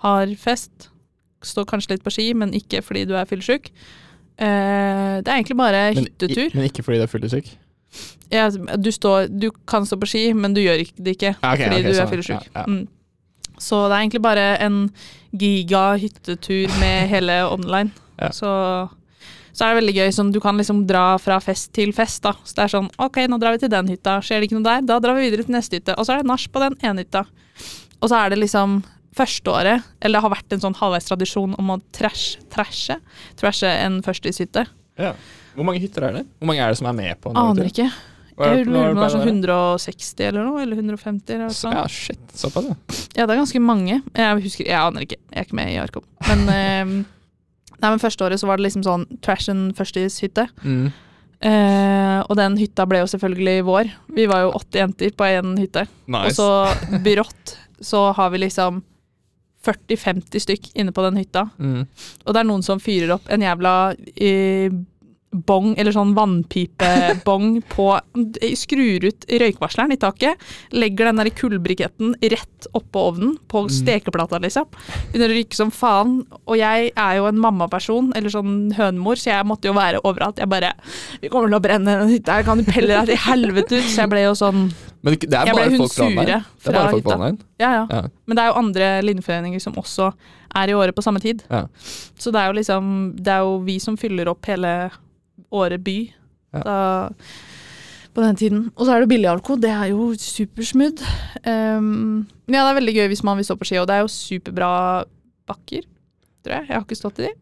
[0.04, 0.90] Har fest.
[1.44, 3.72] Står kanskje litt på ski, men ikke fordi du er fyllesyk.
[4.40, 6.54] Eh, det er egentlig bare Men, hyttetur.
[6.56, 7.58] men ikke fordi du er fyllesyk?
[8.30, 11.80] Ja, du, står, du kan stå på ski, men du gjør det ikke okay, fordi
[11.80, 12.50] okay, du er sånn, fyllesyk.
[12.52, 12.66] ja, ja.
[12.70, 12.86] Mm.
[13.60, 14.78] Så det er egentlig bare en
[15.36, 17.92] giga hyttetur med hele online.
[18.36, 18.52] Så,
[19.52, 20.12] så er det veldig gøy.
[20.16, 22.22] Sånn, du kan liksom dra fra fest til fest.
[22.24, 22.36] da.
[22.44, 24.20] Så det er sånn OK, nå drar vi til den hytta.
[24.24, 24.86] Skjer det ikke noe der?
[24.88, 25.98] Da drar vi videre til neste hytte.
[26.00, 27.26] Og så er det nach på den ene hytta.
[28.00, 28.80] Og så er det liksom
[29.18, 33.00] første året, eller det har vært en sånn halvveis tradisjon om å trash, trashe,
[33.40, 34.64] trashe en førstehytte.
[35.02, 35.16] Ja.
[35.60, 36.24] Hvor mange hytter er det?
[36.40, 37.90] Hvor mange er det som er med på Aner ikke.
[38.40, 41.56] Jeg lurer er på om det er sånn 160 eller noe, eller 150 eller noe
[41.58, 41.76] sånt.
[41.76, 42.22] Ja, shit.
[42.40, 42.78] Såpass, ja.
[43.18, 44.00] Ja, det er ganske mange.
[44.16, 45.20] Jeg husker, jeg aner ikke.
[45.28, 46.06] Jeg er ikke med i Arkom.
[46.30, 46.94] Men, eh,
[47.76, 50.48] nei, men første året så var det liksom sånn trash and førstishytte.
[50.64, 50.88] Mm.
[51.40, 53.92] Eh, og den hytta ble jo selvfølgelig vår.
[54.16, 55.90] Vi var jo åtte jenter på én hytte.
[56.08, 56.48] Og så
[57.04, 58.82] brått så har vi liksom
[59.66, 61.50] 40-50 stykk inne på den hytta.
[61.60, 61.84] Mm.
[62.26, 63.74] Og det er noen som fyrer opp en jævla
[64.16, 64.72] eh,
[65.32, 67.86] bong, eller sånn vannpipebong på
[68.58, 70.40] Skrur ut røykvarsleren i taket,
[70.74, 73.70] legger den der kullbriketten rett oppå ovnen, på Mm.
[73.70, 74.66] stekeplata, liksom.
[75.12, 76.26] Begynner å ryke som faen.
[76.48, 80.38] Og jeg er jo en mammaperson, eller sånn hønemor, så jeg måtte jo være overalt.
[80.40, 80.74] Jeg bare
[81.22, 83.84] Vi kommer til å brenne den hytta kan du pelle deg til helvete ut?
[83.84, 86.26] Så jeg ble jo sånn Men det er bare folk fra sure?
[86.26, 87.38] Det er bare folk på?
[87.60, 87.88] Ja, ja.
[87.90, 88.02] Ja.
[88.28, 90.14] Men det er jo andre linjeforeninger som også
[90.56, 91.44] er i året på samme tid.
[91.50, 91.68] Ja.
[92.18, 94.92] Så det er jo liksom Det er jo vi som fyller opp hele
[95.52, 95.98] Åre by
[96.54, 96.62] Ja.
[96.66, 97.10] da,
[98.14, 98.62] på den tiden.
[98.76, 99.56] Og så er det billig alko.
[99.56, 101.04] Det er jo supersmooth.
[101.46, 104.02] Um, ja, det er veldig gøy hvis man vil stå på ski, og det er
[104.06, 104.72] jo superbra
[105.50, 105.86] bakker.
[106.44, 106.68] tror jeg.
[106.70, 107.34] Jeg har ikke stått i de.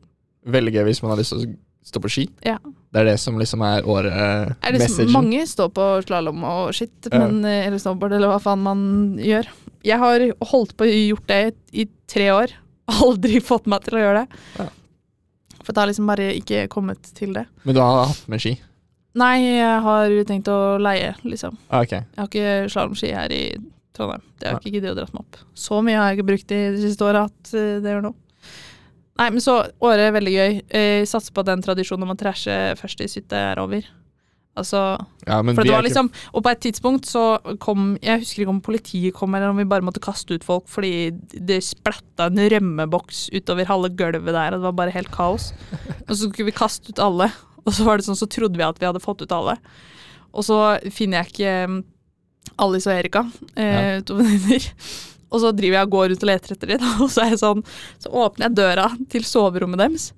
[0.51, 1.55] Veldig gøy hvis man har lyst til å
[1.87, 2.25] stå på ski.
[2.43, 2.57] Ja.
[2.91, 5.13] Det er det som liksom er året Er det liksom, messagen.
[5.15, 7.19] mange står på slalåm og shit, Ja.
[7.19, 9.47] men, eh, eller snowboard, eller hva faen man gjør.
[9.83, 10.19] Jeg har
[10.51, 12.51] holdt på å gjort det i tre år.
[12.87, 14.37] Aldri fått meg til å gjøre det.
[14.59, 14.69] Ja.
[15.67, 17.43] For det har liksom bare ikke kommet til det.
[17.67, 18.53] Men du har hatt med ski?
[19.17, 21.58] Nei, jeg har tenkt å leie, liksom.
[21.67, 21.97] Ah, ok.
[21.97, 23.41] Jeg har ikke slalåmski her i
[23.97, 24.23] Trondheim.
[24.38, 25.39] Det har jeg ikke giddet å dra meg opp.
[25.58, 28.17] Så mye har jeg ikke brukt i det siste året at eh, det gjør noe.
[29.17, 30.58] Nei, men så året er veldig gøy.
[30.69, 33.89] Jeg Satser på at den tradisjonen om å trashe først i sytte er over.
[34.57, 34.81] Altså
[35.27, 37.25] Ja, men For det var liksom Og på et tidspunkt så
[37.63, 40.65] kom Jeg husker ikke om politiet kom, eller om vi bare måtte kaste ut folk
[40.71, 45.51] fordi det splatta en rømmeboks utover halve gulvet der, og det var bare helt kaos.
[46.07, 47.29] Og så skulle vi kaste ut alle,
[47.63, 49.57] og så var det sånn, så trodde vi at vi hadde fått ut alle.
[50.33, 50.57] Og så
[50.93, 51.77] finner jeg ikke um,
[52.63, 53.23] Alice og Erika,
[53.55, 54.67] eh, to venninner.
[55.27, 57.63] Og så driver jeg og går ut og leter etter dem, og så sånn
[57.99, 60.11] Så åpner jeg døra til soverommet deres,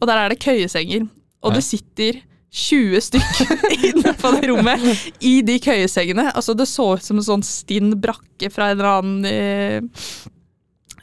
[0.00, 1.08] og der er det køyesenger.
[1.44, 2.22] Og det sitter
[2.54, 4.84] 20 stykker inne på det rommet
[5.26, 6.28] i de køyesengene.
[6.30, 10.30] Altså, det så ut som en sånn stinn brakke fra en eller annen eh,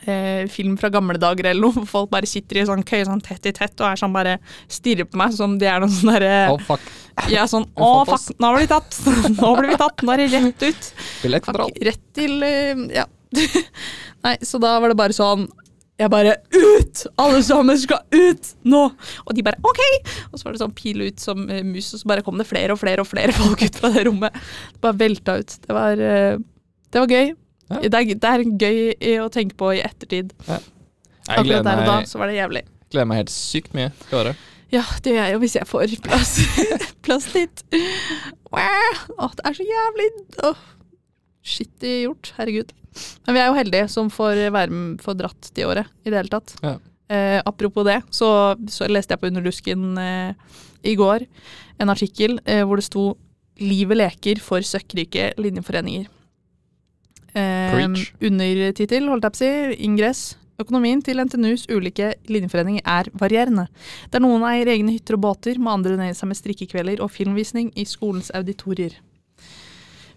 [0.07, 1.75] eh, film fra gamle dager eller noe.
[1.75, 4.37] hvor Folk bare sitter i sånn køye sånn tett i tett og er sånn bare
[4.71, 6.87] stirrer på meg som de er noen sånn derre Å, fuck.
[7.27, 9.01] Jeg er sånn Å, Å, fuck, nå blir vi tatt!
[9.41, 10.05] Nå blir vi tatt!
[10.07, 10.91] Nå er det rett ut!
[11.25, 11.75] Billettkontroll.
[11.89, 13.07] Rett til eh, Ja.
[14.25, 15.47] Nei, så da var det bare sånn
[16.01, 17.03] Jeg bare Ut!
[17.21, 18.81] Alle sammen skal ut nå!
[19.25, 19.81] Og de bare OK!
[20.31, 22.47] Og så var det sånn pil ut som eh, mus, og så bare kom det
[22.49, 24.35] flere og flere og flere folk ut fra det rommet.
[24.73, 25.57] Det bare velta ut.
[25.67, 26.39] Det var, eh,
[26.91, 27.33] det var gøy.
[27.71, 27.81] Ja.
[27.85, 30.33] Det, er, det er gøy å tenke på i ettertid.
[30.49, 30.63] Jeg
[31.37, 32.65] Akkurat der og da så var det jævlig.
[32.91, 34.47] gleder meg helt sykt mye til året.
[34.71, 36.33] Ja, det gjør jeg jo hvis jeg får plass,
[37.05, 37.63] plass dit.
[38.51, 39.01] Wow.
[39.19, 40.09] Åh, det er så jævlig
[40.47, 40.61] Åh.
[41.41, 42.71] Skittig gjort, herregud.
[43.25, 46.17] Men vi er jo heldige som får være med, får dratt det året i det
[46.19, 46.55] hele tatt.
[46.63, 46.77] Ja.
[47.11, 51.25] Eh, apropos det, så, så leste jeg på Underdusken eh, i går
[51.81, 53.11] en artikkel eh, hvor det sto
[53.61, 56.07] 'Livet leker for søkkrike linjeforeninger'.
[57.37, 57.75] Eh.
[58.25, 60.21] Undertittel, holdt jeg på å si, ingress.
[60.61, 63.67] Økonomien til NTNUs ulike linjeforeninger er varierende.
[64.13, 67.69] Der noen eier egne hytter og båter, må andre nøye seg med strikkekvelder og filmvisning
[67.77, 68.97] i skolens auditorier.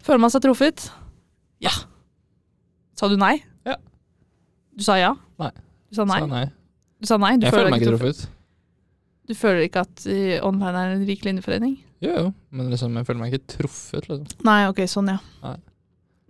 [0.04, 0.88] Føler man seg truffet?
[1.64, 1.72] Ja.
[2.98, 3.36] Sa du nei?
[3.66, 3.76] Ja.
[4.74, 5.12] Du sa ja?
[5.42, 5.50] Nei.
[5.90, 6.20] Du sa nei?
[6.22, 6.46] Sa nei.
[7.00, 7.34] Du sa nei?
[7.38, 8.24] Du Jeg føler meg ikke truffet.
[9.24, 11.78] Du føler ikke at uh, online er en rik linjeforening?
[12.04, 14.42] Jo, jo, men liksom, jeg føler meg ikke truffet, liksom.
[14.44, 15.16] Nei, ok, sånn ja.
[15.44, 15.54] Nei.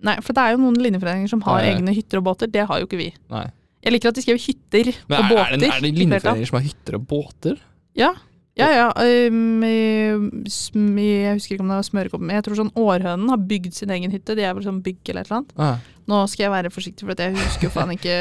[0.04, 1.72] Nei, for det er jo noen linjeforeninger som har Nei.
[1.72, 2.50] egne hytter og båter.
[2.52, 3.08] Det har jo ikke vi.
[3.32, 3.46] Nei.
[3.84, 5.42] Jeg liker at de skriver hytter Men og er, båter.
[5.44, 7.58] er, det, er det linjeforeninger som har hytter og båter?
[7.98, 8.12] Ja.
[8.54, 8.88] Ja, ja.
[8.94, 13.90] Um, jeg husker ikke om det var Smørekoppen, jeg tror sånn Århønen har bygd sin
[13.94, 14.36] egen hytte.
[14.38, 15.54] De er vel sånn bygg eller et eller annet.
[15.58, 18.18] Ah, Nå skal jeg være forsiktig, for jeg husker jo faen ikke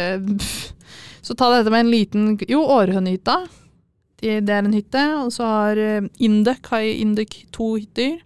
[1.23, 3.37] Så ta dette med en liten Jo, Århønehytta.
[4.19, 5.03] De, det er en hytte.
[5.21, 8.17] Og så har eh, Induk har i Induk to hytter.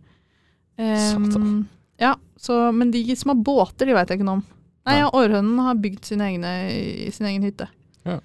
[0.78, 1.67] Um,
[2.02, 4.46] ja, så, men de som har båter, de veit jeg ikke noe om.
[4.88, 4.98] Nei.
[5.02, 6.52] ja, Århønen har bygd sin, egne,
[7.13, 7.67] sin egen hytte.
[8.08, 8.17] Ja.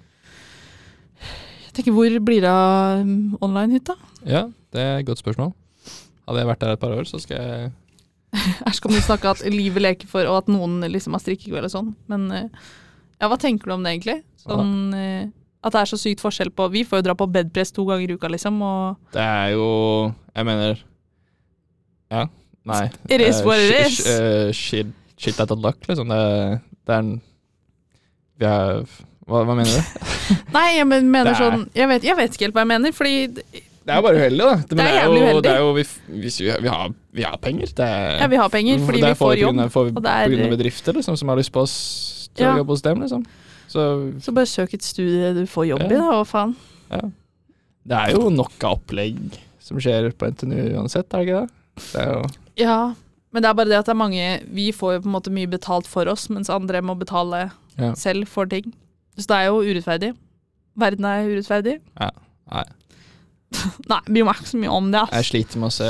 [1.73, 3.95] Tenker, hvor blir det av um, online-hytta?
[4.29, 5.51] ja, det er et godt spørsmål.
[6.27, 7.71] Hadde jeg vært der et par år, så skal jeg
[8.69, 11.73] Æsj, kan du snakke at livet leker for, og at noen liksom har strikkekveld og
[11.73, 11.91] sånn.
[12.09, 12.47] Men eh,
[13.21, 14.15] ja, hva tenker du om det egentlig?
[14.41, 15.27] Sånn, eh,
[15.63, 18.09] at det er så sykt forskjell på Vi får jo dra på bedpress to ganger
[18.11, 19.67] i uka, liksom, og Det er jo
[20.35, 20.81] Jeg mener
[22.11, 22.25] Ja.
[22.67, 22.85] Nei.
[23.11, 23.99] It is what it is.
[24.01, 24.87] sh- eh, shit,
[25.19, 26.09] shit at a luck, liksom.
[26.09, 27.13] Det, det er en
[28.39, 28.83] Vi er
[29.27, 30.01] hva, hva mener du?
[30.55, 32.91] Nei, jeg men- mener er- sånn jeg vet, jeg vet ikke helt hva jeg mener,
[32.95, 33.15] fordi
[33.83, 34.55] Det er jo bare uheldig, da.
[34.55, 35.43] Men Det er jo, uheldig.
[35.43, 35.83] Det er jo, vi,
[36.23, 36.29] vi,
[36.63, 37.73] vi, har, vi har penger.
[37.75, 39.59] Det er, ja, vi har penger fordi vi får på jobb.
[39.59, 42.29] av- For, og på det er- grunn av bedrifter liksom, som har lyst på oss
[42.35, 42.53] til Ja.
[42.53, 43.25] å jobbe hos dem, liksom.
[43.67, 43.83] Så
[44.23, 45.87] Så bare søk et studie du får jobb Ja.
[45.87, 46.55] i, da, hva faen.
[46.91, 47.01] ja.
[47.85, 49.17] Det er jo nok av opplegg
[49.59, 51.49] som skjer på NTNU uansett, er det ikke det?
[51.91, 52.23] Det er jo
[52.55, 52.93] Ja,
[53.33, 55.31] men det er bare det at det er mange Vi får jo på en måte
[55.33, 57.93] mye betalt for oss, mens andre må betale Ja.
[57.95, 58.71] selv for ting.
[59.17, 60.13] Så det er jo urettferdig.
[60.79, 61.77] Verden er urettferdig.
[61.99, 62.09] Ja,
[62.51, 62.63] nei.
[63.91, 65.13] Nei, vi må ikke så mye om det, ass.
[65.19, 65.89] Jeg sliter med å se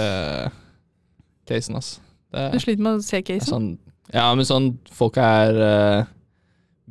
[1.47, 1.93] casen, ass.
[2.33, 3.47] Det Du er sliter med å se casen.
[3.47, 3.69] sånn
[4.11, 6.09] Ja, men sånn Folk er uh,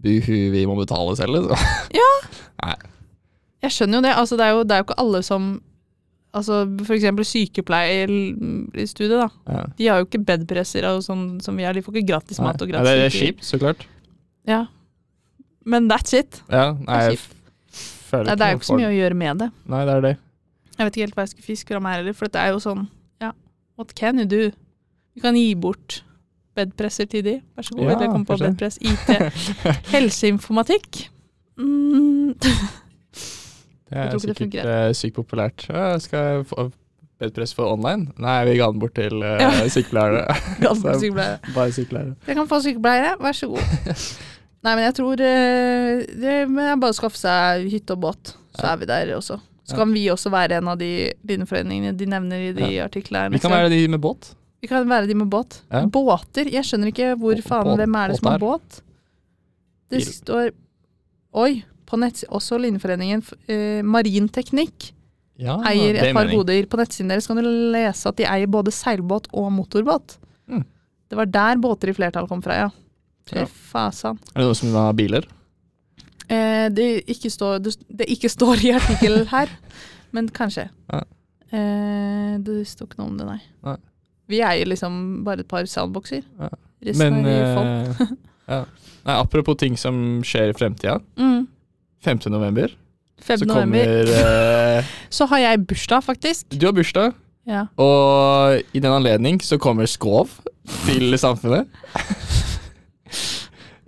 [0.01, 1.61] Buhu, vi må betale selv, liksom.
[3.63, 4.15] Jeg skjønner jo det.
[4.19, 5.53] Altså, det, er jo, det er jo ikke alle som
[6.33, 9.27] Altså, for eksempel sykepleierstudiet, da.
[9.53, 9.65] Ja.
[9.77, 11.77] De har jo ikke bedpresser og sånn som vi har.
[11.77, 12.47] De får ikke gratis Nei.
[12.47, 13.85] mat og Ja, gratis det er kjipt, så klart.
[14.49, 14.63] Ja.
[15.65, 16.43] Men that's it.
[16.51, 17.39] Ja, nei, Det er kjipt.
[18.13, 19.49] Nei, det er jo ikke så mye å gjøre med det.
[19.73, 20.17] Nei, det er det.
[20.73, 22.59] Jeg vet ikke helt hva jeg skal fiske fram her heller, for det er jo
[22.65, 22.83] sånn
[23.23, 23.31] Ja,
[23.81, 24.51] what can you do?
[25.15, 26.03] Vi kan gi bort
[26.57, 27.35] bedpresser til de.
[27.57, 28.79] Vær så god, Ja, velkommen på bedpress.
[28.81, 29.09] IT.
[29.95, 31.07] Helseinformatikk.
[31.61, 32.35] Mm.
[32.41, 35.67] Det er ikke det uh, eh, sykt populært.
[35.71, 36.71] Uh, skal jeg få
[37.23, 38.11] bedpress for online?
[38.21, 39.39] Nei, vi ga den bort til eh.
[39.47, 41.39] Ganske Så- sykepleiere.
[41.55, 42.15] Bare sykepleiere.
[42.27, 43.97] Jeg kan få sykepleiere, vær så god.
[44.63, 48.63] Nei, men jeg tror eh, det er bare å skaffe seg hytte og båt, så
[48.69, 48.73] Ja.
[48.75, 49.41] er vi der også.
[49.67, 49.77] Så Ja.
[49.79, 53.33] kan vi også være en av de bindeforeningene de nevner i de artiklene.
[53.33, 54.35] Vi kan være de med båt.
[54.61, 55.61] vi kan være de med båt.
[55.73, 55.85] Ja.
[55.87, 56.45] Båter?
[56.51, 58.81] Jeg skjønner ikke hvor Bå- faen Hvem er det som har båt?
[59.91, 60.51] Det står
[61.35, 61.65] Oi!
[61.87, 64.93] På nettsiden også Linjeforeningen eh, Marinteknikk
[65.39, 66.39] Ja, eier et par mening.
[66.39, 66.67] goder.
[66.67, 70.17] På nettsiden deres kan du lese at de eier både seilbåt og motorbåt.
[70.49, 70.65] Mm.
[71.11, 72.69] Det var der båter i flertall kom fra, ja.
[73.31, 73.47] Fy Ja.
[73.47, 74.19] fasan.
[74.35, 75.27] Er det noen som har biler?
[76.29, 79.49] Eh, det, ikke står, det, det ikke står i artikkelen her,
[80.13, 80.69] men kanskje.
[80.93, 81.03] Ja.
[81.53, 83.41] Eh, det står ikke noe om det, nei.
[83.67, 83.77] Nei.
[84.33, 86.23] Vi eier liksom bare et par soundboxer.
[86.41, 86.49] Ja.
[86.83, 88.17] Resten Men er i fond.
[88.49, 88.63] ja.
[89.05, 90.97] Nei, apropos ting som skjer i fremtida.
[91.19, 91.45] Mm.
[92.03, 92.19] 5.
[92.33, 92.73] november
[93.23, 93.39] 5.
[93.39, 93.85] så november.
[93.85, 96.47] kommer eh, Så har jeg bursdag, faktisk.
[96.59, 97.13] Du har bursdag,
[97.47, 97.67] Ja.
[97.77, 100.31] og i den anledning så kommer Skov
[100.87, 101.67] til samfunnet.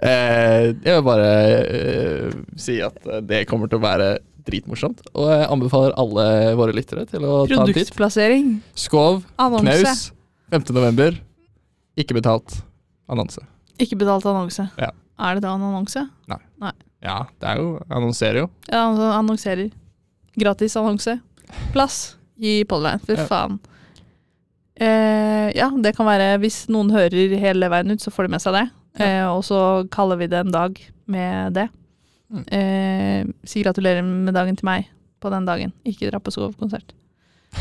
[0.05, 1.28] eh, jeg vil bare
[1.64, 4.09] eh, si at eh, det kommer til å være
[4.44, 5.00] dritmorsomt.
[5.16, 6.26] Og jeg anbefaler alle
[6.59, 7.74] våre lyttere til å ta en titt.
[7.88, 8.50] Produktplassering.
[8.76, 9.64] Skov, Annonse.
[9.80, 10.05] knaus,
[10.52, 10.66] 5.
[10.76, 11.16] november.
[11.96, 12.59] Ikke betalt
[13.09, 13.40] annonse.
[13.80, 14.68] Ikke betalt annonse.
[14.78, 14.90] Ja.
[15.24, 16.00] Er det da en annonse?
[16.28, 16.72] Nei
[17.05, 18.46] Ja, det er jo Annonserer jo.
[18.66, 18.80] Ja,
[19.18, 19.68] annonserer.
[20.40, 21.18] Gratis annonse.
[21.72, 22.98] Plass i Podline.
[23.07, 23.26] Fy Ja.
[23.28, 23.59] faen.
[24.74, 28.42] Eh, ja, det kan være Hvis noen hører hele veien ut, så får de med
[28.42, 28.64] seg det.
[28.99, 30.76] Eh, og så kaller vi det en dag
[31.11, 31.68] med det.
[32.30, 32.45] Mm.
[32.59, 34.90] Eh, si gratulerer med dagen til meg
[35.22, 35.72] på den dagen.
[35.86, 36.95] Ikke dra på Skov-konsert.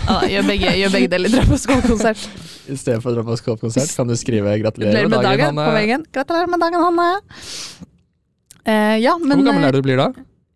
[0.07, 1.34] Ja, gjør, begge, gjør begge deler.
[1.34, 2.21] Dra på Skov-konsert.
[2.73, 5.73] I stedet for dra på Skov-konsert, kan du skrive 'gratulerer med dagen dagen, Hanne'.
[5.77, 6.05] veggen.
[6.13, 7.09] Gratulerer med dagen, Hanne.
[8.65, 10.11] Eh, ja, men Hvor gammel eh, er du du blir da?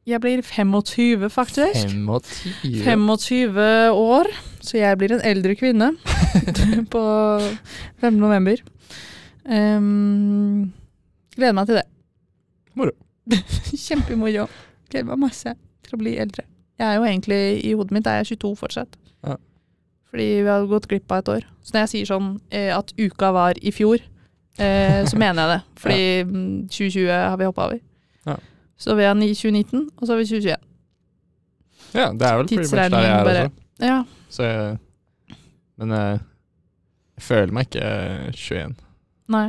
[0.07, 1.89] jeg blir 25, faktisk.
[1.91, 2.84] 25.
[2.86, 4.30] 25 år,
[4.63, 5.89] så jeg blir en eldre kvinne
[6.93, 7.03] på
[7.99, 8.13] 5.
[8.15, 8.63] november.
[9.48, 10.72] Ehm,
[11.36, 11.86] gleder meg til det.
[12.78, 12.91] Moro.
[13.88, 14.48] Kjempemoro.
[14.91, 15.54] Gleder meg masse
[15.88, 16.43] til å bli eldre.
[16.78, 18.98] Jeg er jo egentlig, I hodet mitt er jeg 22 fortsatt.
[19.26, 19.38] Ja.
[20.12, 21.48] Fordi vi har gått glipp av et år.
[21.66, 24.04] Så når jeg sier sånn eh, at uka var i fjor,
[24.60, 25.60] eh, så mener jeg det.
[25.84, 26.28] Fordi ja.
[26.78, 27.82] 2020 har vi hoppa over.
[28.28, 28.38] Ja.
[28.78, 30.64] Så vi har ni- 2019, og så har vi 2021.
[31.95, 33.64] Ja, det er vel pretty much der jeg er bare- også.
[33.80, 33.98] Ja,
[34.30, 34.78] Så jeg,
[35.78, 36.20] men jeg,
[37.16, 38.76] jeg føler meg ikke eh, 21.
[39.28, 39.47] nei.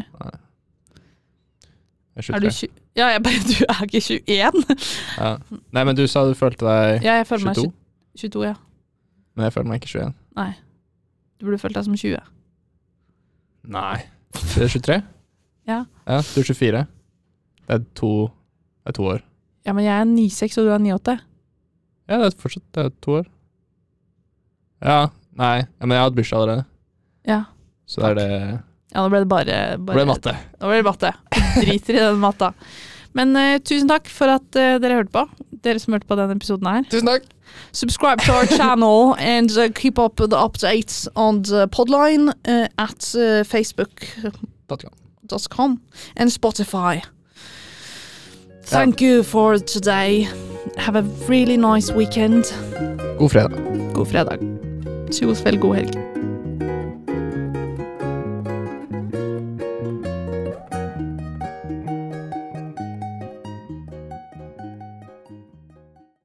[2.18, 2.68] Jeg er Er du 20?
[2.98, 4.24] Ja, jeg bare, du er ikke 21?
[5.18, 5.36] Ja.
[5.72, 8.54] Nei, men du sa du følte deg Ja, jeg føler 22, meg 22, ja.
[9.36, 10.14] men jeg føler meg ikke 21.
[10.40, 10.48] Nei.
[11.38, 12.18] Du burde følt deg som 20.
[13.78, 13.96] Nei.
[14.34, 14.98] Du er 23?
[15.68, 15.78] Ja.
[16.08, 16.84] Ja, du er 24.
[17.68, 18.10] Det er to,
[18.82, 19.22] det er to år.
[19.68, 21.18] Ja, men jeg er 9,6 og du er 9,8.
[22.08, 23.26] Ja, det er fortsatt det er to år.
[24.82, 24.98] Ja,
[25.38, 26.64] nei, ja, men jeg har hatt bursdag allerede,
[27.28, 27.40] Ja.
[27.86, 28.58] så det er det
[28.92, 30.34] ja, nå ble det bare, bare ble matte.
[30.60, 31.10] Nå ble det matte.
[31.58, 32.52] Driter i den matta.
[33.16, 35.24] Men uh, tusen takk for at uh, dere hørte på.
[35.64, 36.86] Dere som hørte på denne episoden her.
[36.92, 37.26] Tusen takk!
[37.72, 43.14] Subscribe to our channel and uh, keep up the updates on the podline uh, at
[43.14, 45.80] uh, facebook.com
[46.16, 47.04] and Spotify.
[48.62, 50.28] Thank you for today.
[50.76, 52.44] Have a really nice weekend.
[53.18, 53.94] God fredag.
[53.94, 54.38] God fredag.
[55.10, 56.17] Tjos vel, god helg.